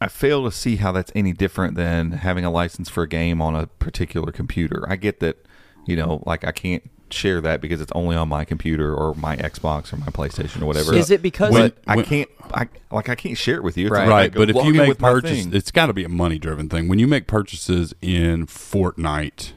[0.00, 3.40] I fail to see how that's any different than having a license for a game
[3.40, 4.84] on a particular computer.
[4.88, 5.46] I get that,
[5.86, 9.36] you know, like I can't share that because it's only on my computer or my
[9.36, 10.92] Xbox or my PlayStation or whatever.
[10.94, 13.78] Is it because When- But I when- can't, I like I can't share it with
[13.78, 13.86] you.
[13.86, 14.08] It's Right.
[14.08, 16.98] right but if you make purchases it's got to be a money driven thing when
[16.98, 19.52] you make purchases in fortnite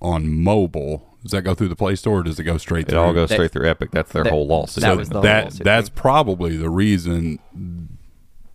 [0.00, 2.90] on mobile does that go through the play store or does it go straight it
[2.90, 3.90] through all goes That- straight through Epic.
[3.92, 4.82] That's their that- whole lawsuit.
[4.82, 5.96] that so was the that lawsuit that's thing.
[5.96, 7.38] probably the reason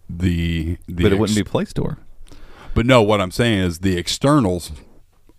[0.09, 1.97] the the but it wouldn't be Play Store.
[2.74, 4.72] but no what i'm saying is the externals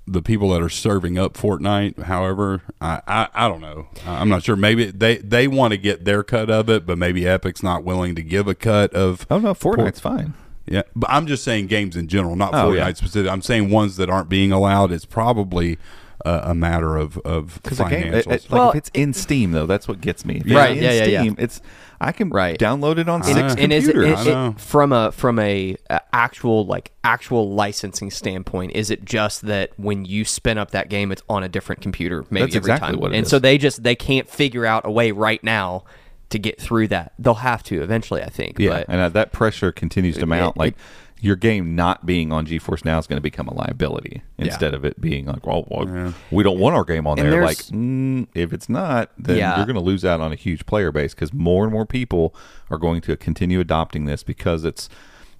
[0.08, 3.88] the people that are serving up Fortnite, however, I, I, I don't know.
[4.06, 4.54] I'm not sure.
[4.54, 8.14] Maybe they, they want to get their cut of it, but maybe Epic's not willing
[8.14, 9.26] to give a cut of.
[9.28, 10.34] Oh no, Fortnite's fine.
[10.64, 12.92] Yeah, but I'm just saying games in general, not Oh, Fortnite yeah.
[12.92, 13.28] specific.
[13.32, 14.92] I'm saying ones that aren't being allowed.
[14.92, 15.76] It's probably
[16.26, 18.12] uh, a matter of of Because the financials.
[18.12, 20.36] it, it- like Well, if it's in Steam though, that's what gets me.
[20.36, 21.20] If it's Right, in yeah, yeah, yeah.
[21.20, 21.60] Steam, It's
[21.98, 22.58] I can Right.
[22.58, 23.54] download it on six know.
[23.58, 24.26] and is it, computers.
[24.26, 24.48] it- I know.
[24.50, 28.72] it- from a from a, uh actual like actual licensing standpoint?
[28.74, 32.24] Is it just that when you spin up that game, it's on a different computer
[32.30, 33.30] maybe That's every exactly time, what it and is.
[33.30, 35.84] so they just they can't figure out a way right now
[36.28, 37.12] to get through that.
[37.20, 38.58] They'll have to eventually, I think.
[38.58, 40.56] Yeah, but and uh, that pressure continues to mount.
[40.56, 40.74] it- like
[41.20, 44.84] your game not being on GeForce Now is going to become a liability instead of
[44.84, 47.42] it being like, well, well we don't want our game on And there.
[47.44, 49.56] Like, mm, if it's not, then Yeah.
[49.56, 52.34] you're going to lose out on a huge player base because more and more people
[52.70, 54.88] are going to continue adopting this because it's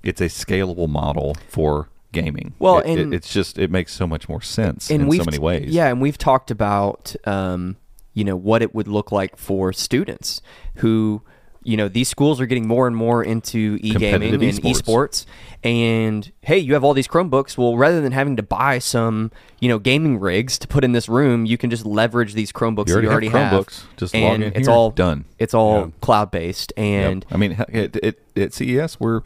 [0.03, 2.55] it's a scalable model for gaming.
[2.59, 5.39] Well, It- it- and- it's just it makes so much more sense in so many
[5.39, 5.71] ways.
[5.75, 7.77] Yeah, and we've talked about um,
[8.15, 10.41] you know what it would look like for students
[10.77, 11.21] who
[11.67, 15.27] you know these schools are getting more and more into e-gaming and Competitive esports
[15.65, 19.69] and hey you have all these chromebooks well rather than having to buy some you
[19.69, 22.95] know gaming rigs to put in this room you can just leverage these chromebooks You
[22.95, 23.83] that you already already have have, Chromebooks.
[23.97, 25.25] Just log and in it's here, all done.
[25.39, 25.91] it's all Yeah.
[26.01, 26.85] cloud based Yep.
[26.85, 29.23] and I mean, heck, at, at, at CES, we're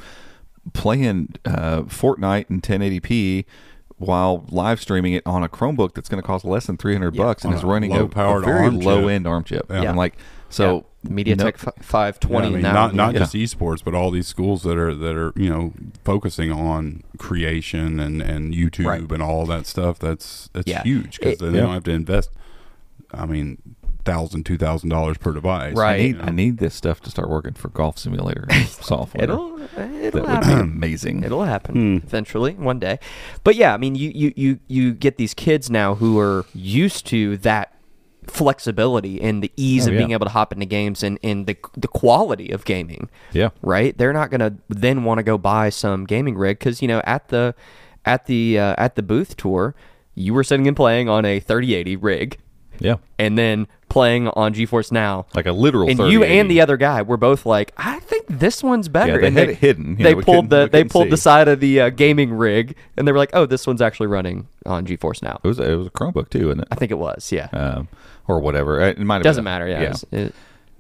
[0.72, 3.44] playing uh, Fortnite in 1080p
[3.96, 7.44] while live streaming it on a Chromebook that's going to cost less than 300 bucks
[7.44, 8.26] and On is running a, a very
[8.64, 8.84] ARM chip.
[8.86, 9.66] low end ARM chip.
[9.68, 9.82] Yeah.
[9.82, 10.14] And like,
[10.48, 13.20] so MediaTek no- fi- 520 Yeah, I mean, now not not yeah.
[13.20, 15.72] just esports, but all these schools that are that are you know
[16.04, 19.10] focusing on creation and and YouTube Right.
[19.10, 19.98] and all that stuff.
[19.98, 20.82] That's that's Yeah.
[20.82, 21.60] huge because they Yeah.
[21.62, 22.30] don't have to invest.
[23.12, 23.58] I mean,
[24.04, 25.74] thousand two thousand dollars per device.
[25.74, 25.94] Right.
[25.94, 29.24] I need, I need this stuff to start working for golf simulator software.
[29.24, 30.48] it'll it'll would happen.
[30.54, 31.24] be amazing.
[31.24, 32.06] It'll happen hmm.
[32.06, 32.98] eventually, one day.
[33.42, 37.06] But yeah, I mean, you, you you you get these kids now who are used
[37.06, 37.74] to that
[38.30, 40.00] flexibility and the ease Oh, of yeah.
[40.00, 43.08] being able to hop into games and, and the the quality of gaming.
[43.32, 43.50] Yeah.
[43.62, 43.96] Right?
[43.96, 47.28] They're not gonna then want to go buy some gaming rig because you know at
[47.28, 47.54] the
[48.04, 49.74] at the uh, at the booth tour,
[50.14, 52.38] you were sitting and playing on a 3080 rig,
[52.80, 55.26] Yeah, and then playing on GeForce Now.
[55.34, 55.88] like a literal.
[55.90, 59.14] and you and the other guy were both like, I think this one's better.
[59.14, 59.96] Yeah, they and had it hidden.
[59.98, 63.06] You They know, pulled the they pulled the side of the uh, gaming rig, and
[63.06, 65.40] they were like, oh, this one's actually running on GeForce Now.
[65.44, 66.68] It was it was a Chromebook too, wasn't it?
[66.70, 67.32] I think it was.
[67.32, 67.88] Yeah, Um,
[68.30, 68.80] or whatever.
[68.80, 69.68] It might have doesn't been matter.
[69.68, 70.34] Yeah, It it-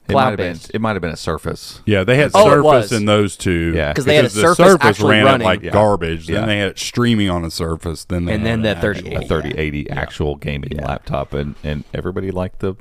[0.08, 0.58] It might cloud have been.
[0.74, 1.80] It might have been a Surface.
[1.86, 3.72] Yeah, they had Oh, Surface in those two.
[3.76, 3.92] Yeah.
[3.92, 5.44] 'Cause they had a the Surface actually ran running.
[5.44, 5.70] like Yeah.
[5.70, 6.28] garbage.
[6.28, 6.40] Yeah.
[6.40, 8.04] Then they had it streaming on a Surface.
[8.06, 9.24] Then they And then an the actual- 3080.
[9.24, 12.74] a 3080 actual gaming laptop, and and everybody liked the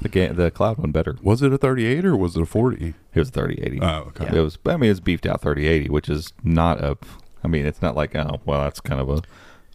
[0.00, 1.16] the ga- the cloud one better.
[1.22, 2.94] Was it a 38 or was it a 40?
[3.14, 3.80] It was 3080.
[3.82, 4.36] Oh, okay.
[4.36, 4.56] It was.
[4.66, 6.96] I mean, it's beefed out 3080, which is not a.
[7.44, 9.20] I mean, it's not like oh well, that's kind of a.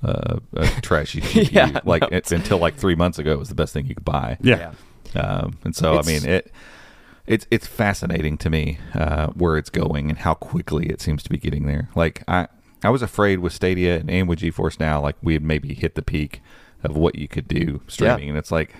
[0.04, 1.52] Uh, a trashy CPU.
[1.52, 2.08] Yeah, like no.
[2.12, 4.38] it, until like three months ago, it was the best thing you could buy.
[4.42, 4.72] Yeah.
[5.16, 6.52] Um, and so It's- I mean it.
[7.28, 11.30] It's it's fascinating to me uh, where it's going and how quickly it seems to
[11.30, 11.90] be getting there.
[11.96, 12.48] Like I
[12.84, 15.94] I was afraid with Stadia and, and with GeForce Now, like we had maybe hit
[15.94, 16.42] the peak
[16.84, 18.74] of what you could do streaming, and it's like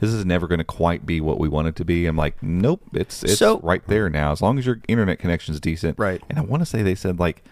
[0.00, 2.04] this is never going to quite be what we want it to be.
[2.06, 4.32] I'm like, nope, it's it's So- right there now.
[4.32, 6.20] As long as your internet connection is decent, Right.
[6.28, 7.42] And I want to say they said like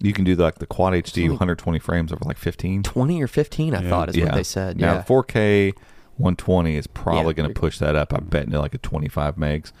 [0.00, 2.82] you can do like the quad HD 120 frames over like 15.
[2.82, 4.78] 20 or 15, I thought is what they said.
[4.78, 5.02] Now Yeah.
[5.02, 5.72] 4K
[6.16, 7.32] 120 is probably Yeah.
[7.32, 8.12] going to push that up.
[8.14, 9.72] I bet into like a 25 megs,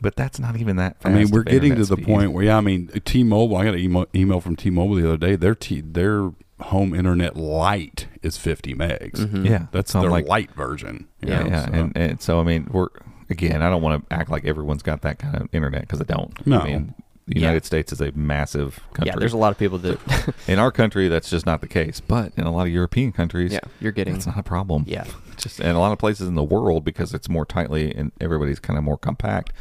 [0.00, 0.96] but that's not even that.
[1.04, 2.06] I mean, we're getting to the speed.
[2.06, 3.56] point where, yeah, I mean, T-Mobile.
[3.56, 5.36] I got an email, email from T-Mobile the other day.
[5.36, 6.30] Their T, their
[6.60, 9.12] home internet light is 50 megs.
[9.16, 9.46] Mm-hmm.
[9.46, 11.06] Yeah, that's so their like- light version.
[11.22, 12.88] Yeah, know, yeah, so- and and so I mean, we're
[13.30, 13.62] again.
[13.62, 16.46] I don't want to act like everyone's got that kind of internet because I don't.
[16.46, 16.60] No.
[16.60, 16.94] I mean,
[17.26, 17.40] the Yeah.
[17.48, 19.06] United States is a massive country.
[19.12, 20.34] yeah, there's a lot of people that.
[20.48, 23.52] in our country that's just not the case, but in a lot of European countries,
[23.52, 24.16] yeah, you're getting.
[24.16, 24.84] It's not a problem.
[24.86, 25.04] Yeah.
[25.36, 28.58] Just and a lot of places in the world because it's more tightly and everybody's
[28.60, 29.52] kind of more compact.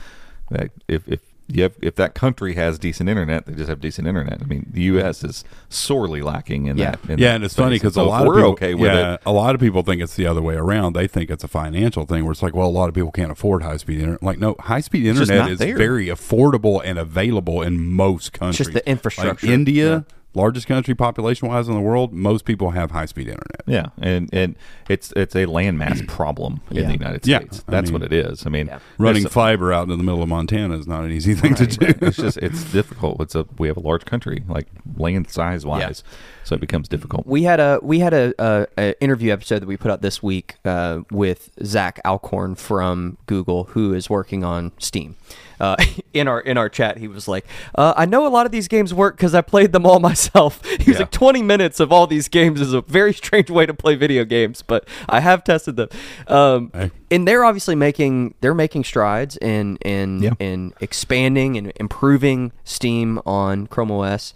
[0.50, 1.22] That if if
[1.58, 4.40] have, if that country has decent internet, they just have decent internet.
[4.42, 5.24] I mean, the U.S.
[5.24, 6.92] is sorely lacking in Yeah.
[6.92, 7.10] that.
[7.10, 7.64] in yeah, that and it's space.
[7.64, 9.22] funny because So a lot of we're people, okay with yeah, it.
[9.26, 10.94] a lot of people think it's the other way around.
[10.94, 13.32] They think it's a financial thing where it's like, well, a lot of people can't
[13.32, 14.24] afford high speed internet.
[14.24, 15.78] Like, no, high speed internet is there.
[15.78, 18.58] very affordable and available in most countries.
[18.58, 19.48] just the infrastructure.
[19.48, 23.62] Like India, largest country population wise in the world, most people have high speed internet.
[23.68, 24.56] Yeah, and and
[24.90, 26.84] it's it's a landmass problem in Yeah.
[26.88, 27.64] the United Yeah, States.
[27.68, 28.46] I That's mean, what it is.
[28.46, 28.80] I mean, Yeah.
[28.98, 31.68] Running there's- fiber out into the middle of Montana is not an easy thing to
[31.68, 31.94] do.
[32.02, 33.22] it's just it's difficult.
[33.22, 36.04] It's a we have a large country, like land size wise,
[36.44, 37.26] so it becomes difficult.
[37.28, 40.24] We had a we had a, a, a interview episode that we put out this
[40.24, 45.16] week uh, with Zach Alcorn from Google, who is working on Steam.
[45.62, 45.76] Uh,
[46.14, 47.46] in our in our chat, he was like,
[47.76, 50.60] uh, "I know a lot of these games work because I played them all myself."
[50.66, 51.00] He was Yeah.
[51.04, 54.26] like, "20 minutes of all these games is a very strange way to play video
[54.26, 55.90] games, but I have tested them."
[56.28, 56.92] Um, Hey.
[57.12, 60.34] And they're obviously making they're making strides in in Yeah.
[60.40, 64.34] in expanding and improving Steam on Chrome OS.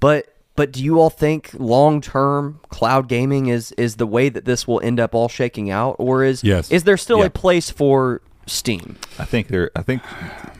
[0.00, 0.26] But
[0.56, 4.68] but do you all think long term cloud gaming is is the way that this
[4.68, 6.70] will end up all shaking out, or is Yes.
[6.70, 7.24] is there still Yeah.
[7.26, 8.96] a place for Steam?
[9.18, 9.70] I think there.
[9.76, 10.02] I think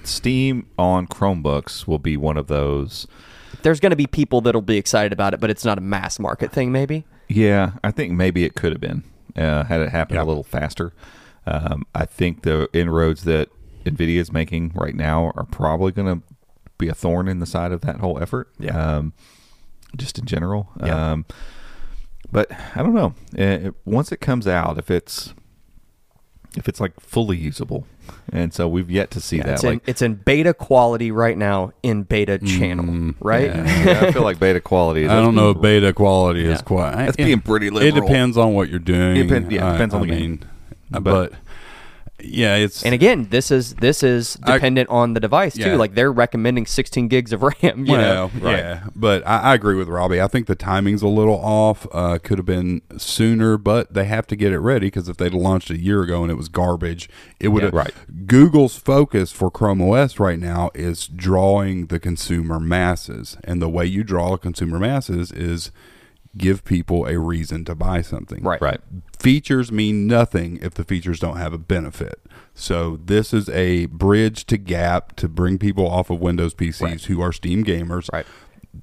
[0.04, 3.06] Steam on Chromebooks will be one of those.
[3.62, 6.18] There's going to be people that'll be excited about it, but it's not a mass
[6.18, 6.70] market thing.
[6.72, 7.04] Maybe.
[7.28, 9.02] Yeah, I think maybe it could have been
[9.36, 10.24] uh, had it happened Yeah.
[10.24, 10.92] a little faster.
[11.46, 13.48] Um, I think the inroads that
[13.84, 16.26] Nvidia is making right now are probably going to
[16.78, 18.48] be a thorn in the side of that whole effort.
[18.58, 18.96] Yeah.
[18.96, 19.12] Um,
[19.96, 20.70] just in general.
[20.84, 21.12] Yeah.
[21.12, 21.26] Um,
[22.32, 23.14] but I don't know.
[23.38, 25.32] Uh, once it comes out, if it's
[26.56, 27.86] if it's like fully usable,
[28.32, 29.54] and so we've yet to see that.
[29.54, 32.58] it's in it's in beta quality right now in beta mm-hmm.
[32.58, 33.46] channel, right?
[33.54, 35.04] yeah, I feel like beta quality.
[35.04, 36.94] Is I don't know if beta quality is quite.
[36.96, 37.96] That's it- being pretty liberal.
[37.96, 39.16] It depends on what you're doing.
[39.16, 40.40] It depend- yeah, it I- depends on I the game.
[40.90, 41.32] But- but
[42.26, 45.60] yeah, it's And again, this is this is I- dependent on the device too.
[45.70, 45.76] Yeah.
[45.76, 47.86] Like they're recommending 16 gigs of RAM.
[47.86, 50.20] You well, know, yeah, but I, I agree with Robbie.
[50.20, 51.86] I think the timing's a little off.
[51.92, 55.34] Uh, could have been sooner, but they have to get it ready because if they'd
[55.34, 57.08] launched a year ago and it was garbage,
[57.40, 57.72] it would have.
[57.74, 57.94] right.
[58.26, 63.84] Google's focus for Chrome OS right now is drawing the consumer masses, and the way
[63.86, 65.70] you draw consumer masses is
[66.36, 68.42] give people a reason to buy something.
[68.42, 68.60] Right.
[68.60, 68.80] Right.
[69.18, 72.20] Features mean nothing if the features don't have a benefit.
[72.54, 77.20] So this is a bridge to gap to bring people off of Windows PCs who
[77.20, 78.12] are Steam gamers.
[78.12, 78.26] Right.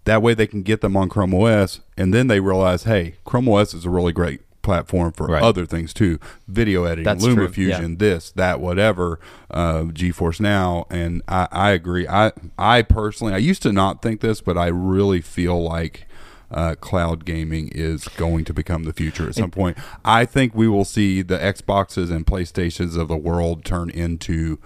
[0.05, 3.47] That way they can get them on Chrome OS and then they realize, hey, Chrome
[3.49, 5.41] OS is a really great platform for Right.
[5.43, 6.19] other things too.
[6.47, 7.95] Video editing, That's true, LumaFusion, yeah.
[7.97, 10.85] this, that, whatever, uh, GeForce Now.
[10.89, 12.07] And I, I agree.
[12.07, 16.07] I I personally I used to not think this, but I really feel like
[16.51, 19.77] uh, cloud gaming is going to become the future at some point.
[20.05, 24.59] I think we will see the Xboxes and PlayStations of the world turn into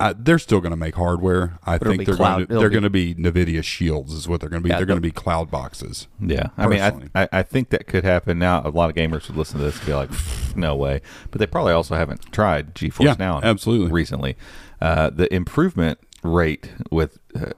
[0.00, 1.58] I, they're still going to make hardware.
[1.64, 4.40] I think they're cloud- going to they're be- going to be Nvidia shields is what
[4.40, 4.70] they're going to be.
[4.70, 6.08] Yeah, they're going to be cloud boxes.
[6.20, 8.60] Yeah, I mean, I, I I think that could happen now.
[8.64, 10.10] A lot of gamers would listen to this and be like,
[10.56, 13.92] "No way," but they probably also haven't tried GeForce Yeah, Now absolutely.
[13.92, 14.36] recently.
[14.80, 17.50] Uh, the improvement rate with uh,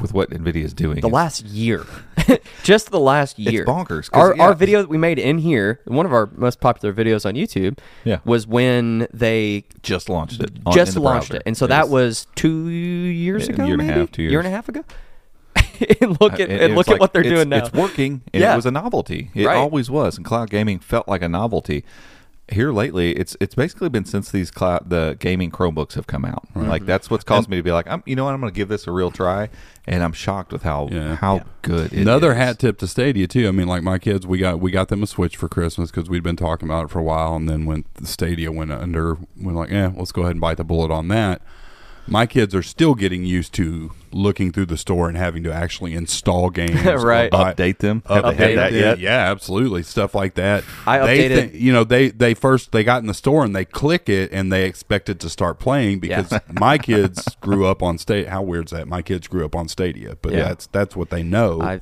[0.00, 1.84] with what Nvidia is doing, the last year,
[2.64, 4.08] just the last year, bonkers.
[4.12, 4.42] Our yeah.
[4.42, 7.78] our video that we made in here, one of our most popular videos on YouTube,
[8.04, 8.18] Yeah.
[8.24, 11.36] was when they just launched it, on- just launched browser.
[11.40, 14.00] it, and so that was two years ago, year and a maybe?
[14.00, 14.56] half, two year and a years.
[14.56, 14.84] half ago.
[16.00, 17.58] and look at And and look like- at what they're doing now.
[17.58, 18.54] It's working, and Yeah.
[18.54, 19.30] it was a novelty.
[19.34, 19.56] It Right.
[19.56, 21.84] always was, and cloud gaming felt like a novelty.
[22.48, 26.44] Here lately, it's it's basically been since these cloud the gaming Chromebooks have come out.
[26.54, 27.34] Like that's what's mm-hmm.
[27.34, 28.92] caused me to be like, I'm you know what, I'm going to give this a
[28.92, 29.48] real try,
[29.84, 31.16] and I'm shocked with how Yeah.
[31.16, 31.92] how good.
[31.92, 32.38] it Another is.
[32.38, 33.48] hat tip to Stadia too.
[33.48, 36.08] I mean, like my kids, we got we got them a Switch for Christmas because
[36.08, 39.18] we'd been talking about it for a while, and then when the Stadia went under,
[39.36, 41.42] we're like, yeah, let's go ahead and bite the bullet on that.
[42.08, 45.92] My kids are still getting used to looking through the store and having to actually
[45.92, 47.30] install games, or Right.
[47.30, 48.02] buy- Update them.
[48.08, 48.80] Have they Update had that it.
[48.80, 48.98] yet?
[49.00, 49.82] Yeah, absolutely.
[49.82, 50.64] Stuff like that.
[50.86, 53.54] I they updated- think- you know, they they first they got in the store and
[53.54, 56.38] they click it and they expect it to start playing because Yeah.
[56.52, 58.28] my kids grew up on state.
[58.28, 58.86] How weird's that?
[58.88, 60.44] My kids grew up on Stadia, but Yeah.
[60.44, 61.60] that's that's what they know.
[61.60, 61.80] I,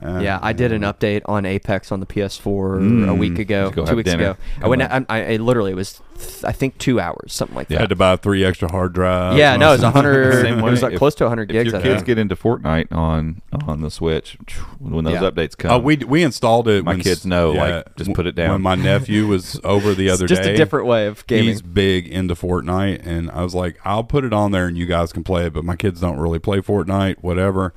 [0.00, 3.96] Uh, yeah, I did an update on Apex on the PS4 a week ago, two
[3.96, 4.30] weeks dinner.
[4.32, 4.36] ago.
[4.62, 4.82] I went.
[4.82, 7.80] I, I, I literally it was, th- I think, two hours, something like that.
[7.80, 9.36] had to buy three extra hard drives.
[9.36, 10.42] Yeah, no, it was a hundred.
[10.42, 10.70] Same it way.
[10.70, 11.72] was like If- close to 100 If gigs.
[11.72, 14.38] your I kids get into Fortnite on on the Switch,
[14.78, 15.30] when those Yeah.
[15.30, 16.84] updates come, Uh, we we installed it.
[16.84, 18.52] My when kids s- know, like, just put it down.
[18.52, 21.48] When my nephew was over the other It's just day, a different way of gaming.
[21.48, 24.86] He's big into Fortnite, and I was like, I'll put it on there, and you
[24.86, 25.52] guys can play it.
[25.54, 27.16] But my kids don't really play Fortnite.
[27.20, 27.74] Whatever.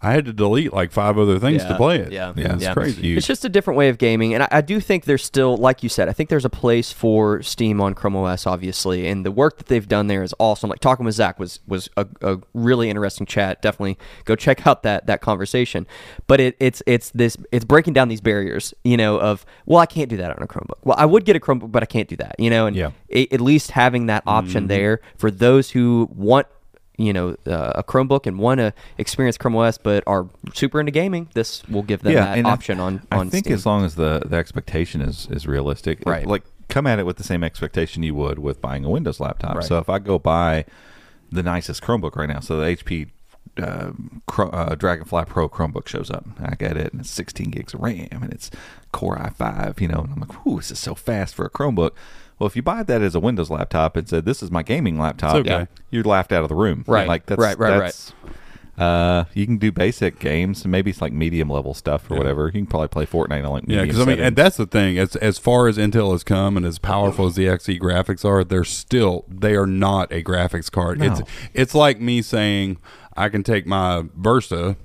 [0.00, 2.12] I had to delete like five other things to play it.
[2.12, 2.74] yeah, Yeah, it's yeah.
[2.74, 3.00] crazy.
[3.02, 3.18] Huge.
[3.18, 5.82] It's just a different way of gaming, and I, I do think there's still, like
[5.82, 9.30] you said, I think there's a place for Steam on Chrome OS, obviously, and the
[9.30, 10.68] work that they've done there is awesome.
[10.68, 13.62] Like talking with Zach was was a, a really interesting chat.
[13.62, 15.86] Definitely go check out that that conversation.
[16.26, 19.86] But it, it's it's this it's breaking down these barriers, you know, of well, I
[19.86, 20.78] can't do that on a Chromebook.
[20.82, 22.90] Well, I would get a Chromebook, but I can't do that, you know, and Yeah.
[23.10, 24.68] a- at least having that option mm-hmm.
[24.68, 26.46] there for those who want
[26.96, 30.92] you know uh, a Chromebook and want to experience Chrome OS but are super into
[30.92, 33.54] gaming, this will give them that and I- option on I think Steam.
[33.54, 36.26] as long as the the expectation is is realistic, it- Right.
[36.26, 39.56] Like come at it with the same expectation you would with buying a Windows laptop.
[39.56, 39.64] Right.
[39.64, 40.64] So if I go buy
[41.30, 43.10] the nicest Chromebook right now, so the HP.
[43.62, 43.92] Uh,
[44.26, 46.24] Cro- uh, Dragonfly Pro Chromebook shows up.
[46.42, 48.50] I get it, and it's 16 gigs of RAM, and it's
[48.90, 49.80] Core i5.
[49.80, 51.92] You know, and I'm like, "Ooh, this is so fast for a Chromebook."
[52.38, 54.98] Well, if you buy that as a Windows laptop and said, "This is my gaming
[54.98, 55.66] laptop," okay.
[55.90, 56.84] you're laughed out of the room.
[56.86, 58.12] Right, Like that's right, right, that's,
[58.76, 62.46] Uh, you can do basic games, maybe it's like medium level stuff or whatever.
[62.46, 64.98] You can probably play Fortnite on like Yeah, because I mean, and that's the thing.
[64.98, 68.42] As as far as Intel has come, and as powerful as the XE graphics are,
[68.42, 71.00] they're still they are not a graphics card.
[71.00, 71.22] It's
[71.52, 72.78] it's like me saying
[73.16, 74.76] I can take my Versa,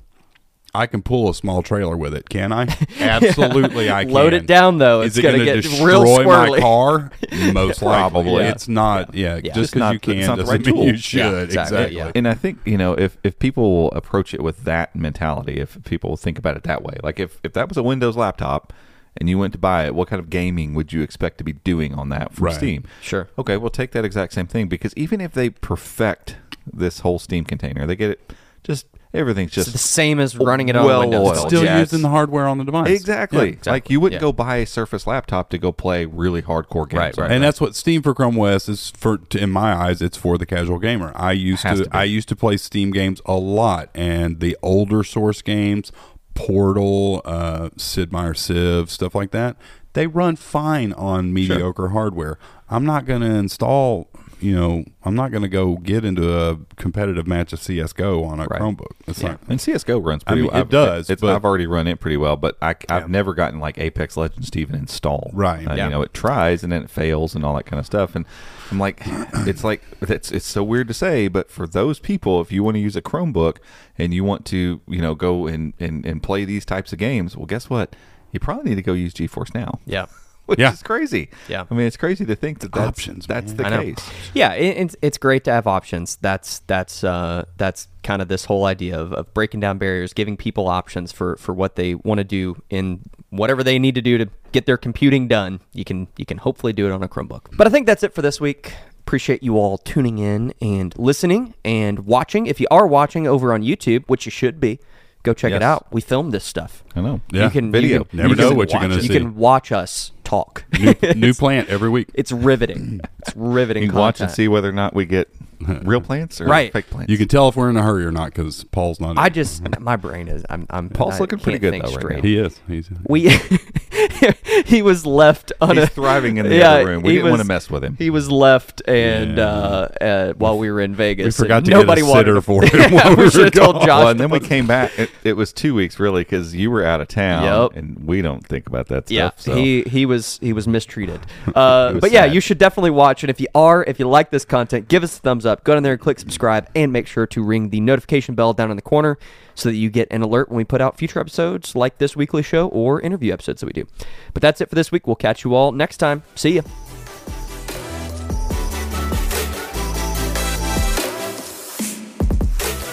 [0.74, 2.30] I can pull a small trailer with it.
[2.30, 2.68] Can I?
[3.00, 4.14] Absolutely, I can.
[4.14, 5.02] Load it down, though.
[5.02, 7.12] Is It's it gonna gonna get destroy real my car?
[7.54, 8.44] Most likely, Probably.
[8.46, 9.16] It's not.
[9.16, 9.54] Yeah, Yeah.
[9.54, 11.00] just Just because not you the- can not doesn't right mean you tool.
[11.00, 11.20] should.
[11.20, 11.98] Yeah, exactly, exactly.
[11.98, 12.12] yeah.
[12.14, 15.84] and I think you know if if people will approach it with that mentality, if
[15.86, 18.72] people think about it that way, like if if that was a Windows laptop
[19.18, 21.54] and you went to buy it, what kind of gaming would you expect to be
[21.54, 22.56] doing on that from Right.
[22.56, 22.84] Steam?
[23.02, 23.28] Sure.
[23.40, 26.38] Okay, we'll take that exact same thing because even if they perfect
[26.72, 30.70] this whole Steam container, they get it just everything's just It's the same as running
[30.70, 31.38] it on well Windows.
[31.40, 31.48] oiled.
[31.48, 32.90] Still Yeah, using the hardware on the device.
[32.90, 33.40] Exactly.
[33.40, 33.46] Yeah.
[33.46, 33.72] exactly.
[33.72, 34.28] Like you wouldn't Yeah.
[34.28, 37.00] go buy a Surface laptop to go play really hardcore games.
[37.00, 37.32] Right, right.
[37.32, 37.36] it.
[37.36, 39.18] and that's what Steam for Chrome OS is for.
[39.18, 41.12] To, in my eyes, it's for the casual gamer.
[41.16, 41.90] I used to, to.
[41.92, 45.92] I used to play Steam games a lot, and the older source games,
[46.36, 49.58] Portal, uh, Sid Meier Civ, stuff like that,
[49.94, 52.38] they run fine on mediocre hardware.
[52.70, 54.09] I'm not going to install.
[54.42, 58.40] You know, I'm not going to go get into a competitive match of CS:GO on
[58.40, 58.62] a Right.
[58.62, 58.94] Chromebook.
[59.08, 59.40] It's not.
[59.50, 60.62] And CS:GO runs I pretty mean, well.
[60.62, 63.60] it does, It's, but- I've already run it pretty well, but I, I've never gotten
[63.60, 65.30] like Apex Legends to even install.
[65.34, 65.68] Right.
[65.68, 65.86] Uh, Yeah.
[65.86, 68.16] You know, it tries and then it fails and all that kind of stuff.
[68.16, 68.26] And
[68.72, 72.52] I'm like, it's like it's it's so weird to say, but for those people, if
[72.52, 73.58] you want to use a Chromebook
[73.98, 77.36] and you want to, you know, go and and, and play these types of games,
[77.36, 77.96] well, guess what?
[78.32, 79.80] You probably need to go use GeForce Now.
[79.86, 80.06] Yeah.
[80.52, 80.74] Which Yeah.
[80.74, 81.30] is crazy.
[81.48, 81.66] Yeah.
[81.70, 83.58] I mean, it's crazy to think that that's, Options, that's man.
[83.58, 83.84] the I know.
[83.84, 84.10] case.
[84.34, 86.16] Yeah, it, it's it's great to have options.
[86.22, 90.38] That's that's uh, that's kind of this whole idea of, of breaking down barriers, giving
[90.38, 94.18] people options for, for what they want to do in whatever they need to do
[94.18, 95.60] to get their computing done.
[95.74, 97.56] You can you can hopefully do it on a Chromebook.
[97.58, 98.74] But I think that's it for this week.
[99.02, 102.46] Appreciate you all tuning in and listening and watching.
[102.48, 104.80] If you are watching over on YouTube, which you should be,
[105.24, 105.88] go check it out.
[105.92, 106.84] We filmed this stuff.
[106.96, 107.22] I know.
[107.32, 107.46] Yeah.
[107.46, 108.00] You can Video.
[108.00, 109.02] You can, Never you know can what you're gonna it.
[109.02, 109.08] see.
[109.14, 110.64] You can watch us talk.
[110.80, 112.10] new, new plant every week.
[112.14, 113.02] It's riveting.
[113.20, 113.84] It's riveting.
[113.84, 114.36] You can watch and content.
[114.36, 115.30] see whether or not we get
[115.84, 116.72] real plants or Right.
[116.74, 117.12] fake plants?
[117.12, 119.18] You can tell if we're in a hurry or not because Paul's not.
[119.18, 121.92] I just my brain is I'm I'm Paul's I looking pretty can't good think though
[121.92, 122.16] right straight.
[122.18, 122.22] now.
[122.22, 122.60] he is.
[122.68, 122.90] He's.
[123.08, 123.30] we
[124.66, 127.04] he was left on He's a thriving in the yeah, other room.
[127.04, 127.96] We he didn't want to was- mess with him.
[127.98, 129.44] He was left, and Yeah.
[129.48, 132.34] uh, uh, while we were in Vegas, We forgot and to get a wanted sitter
[132.36, 133.86] to- for him Yeah, while we we were should have told gone.
[133.86, 134.00] Josh.
[134.00, 134.98] well, and then we came back.
[134.98, 137.76] It, it was two weeks really because you were out of town, Yep.
[137.84, 139.40] and we don't think about that Yeah, stuff.
[139.42, 139.56] So.
[139.56, 141.20] he he was he was mistreated.
[141.48, 142.34] Uh, was but yeah, sad.
[142.34, 143.24] you should definitely watch.
[143.24, 145.66] And if you are, if you like this content, give us a thumbs up.
[145.66, 148.70] Go down there and click subscribe, and make sure to ring the notification bell down
[148.70, 149.18] in the corner
[149.56, 152.44] so that you get an alert when we put out future episodes like this weekly
[152.44, 153.86] show or interview episodes that we do.
[154.34, 155.08] But that's it for this week.
[155.08, 156.24] We'll catch you all next time.
[156.36, 156.62] See ya.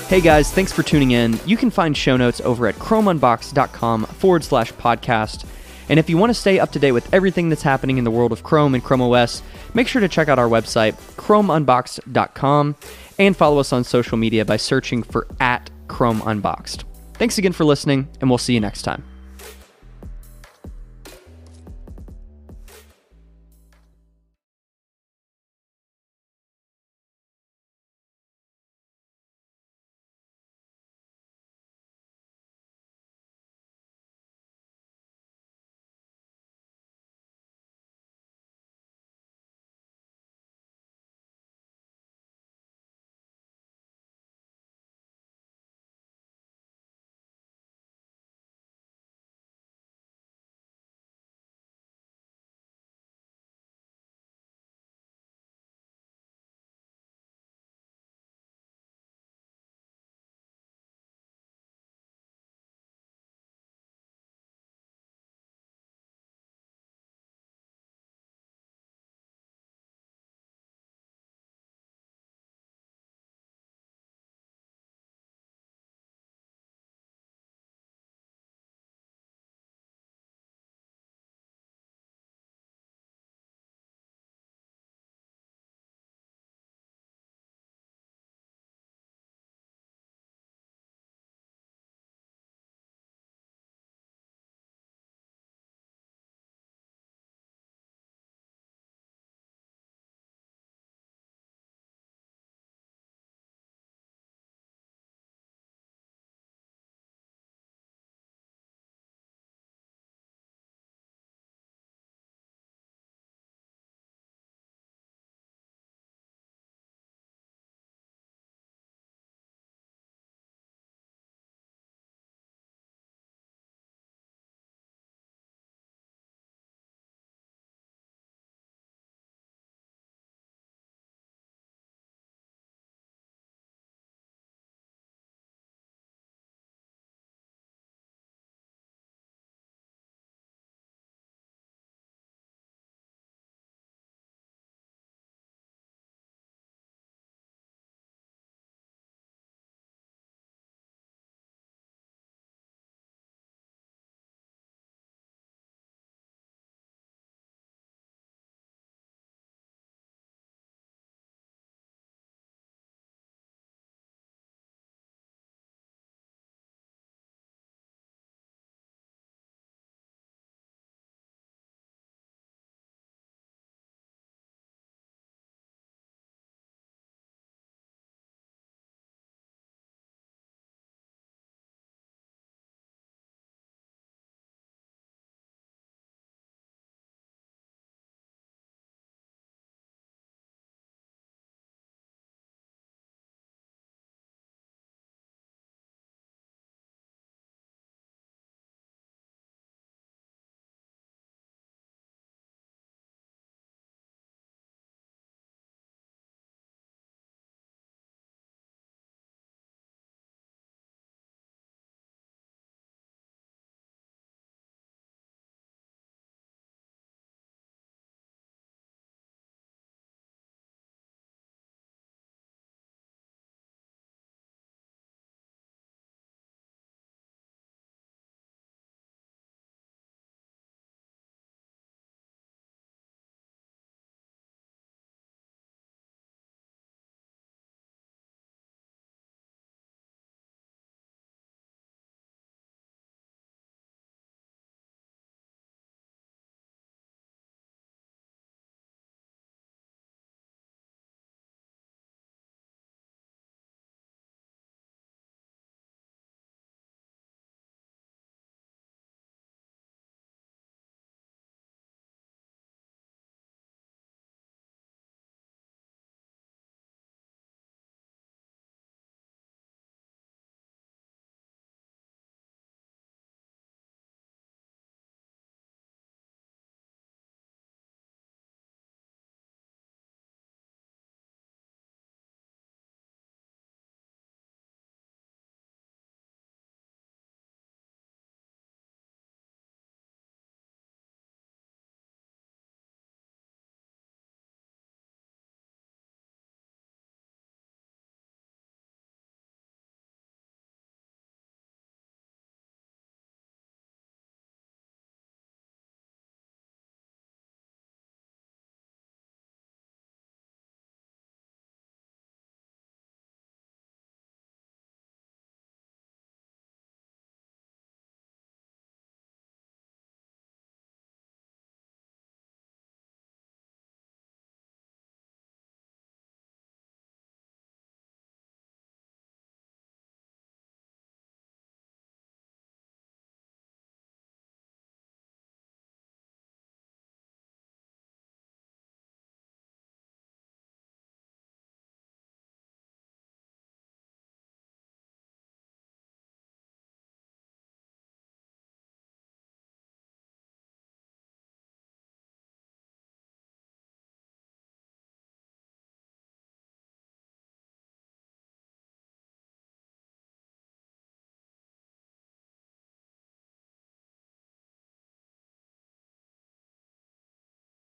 [0.09, 1.38] Hey guys, thanks for tuning in.
[1.46, 5.44] You can find show notes over at chromeunboxed.com forward slash podcast.
[5.89, 8.11] And if you want to stay up to date with everything that's happening in the
[8.11, 9.43] world of Chrome and Chrome OS,
[9.74, 12.76] make sure to check out our website, chromeunboxed.com,
[13.18, 16.84] and follow us on social media by searching for at Chrome Unboxed.
[17.14, 19.15] Thanks again for listening, and we'll see you next time.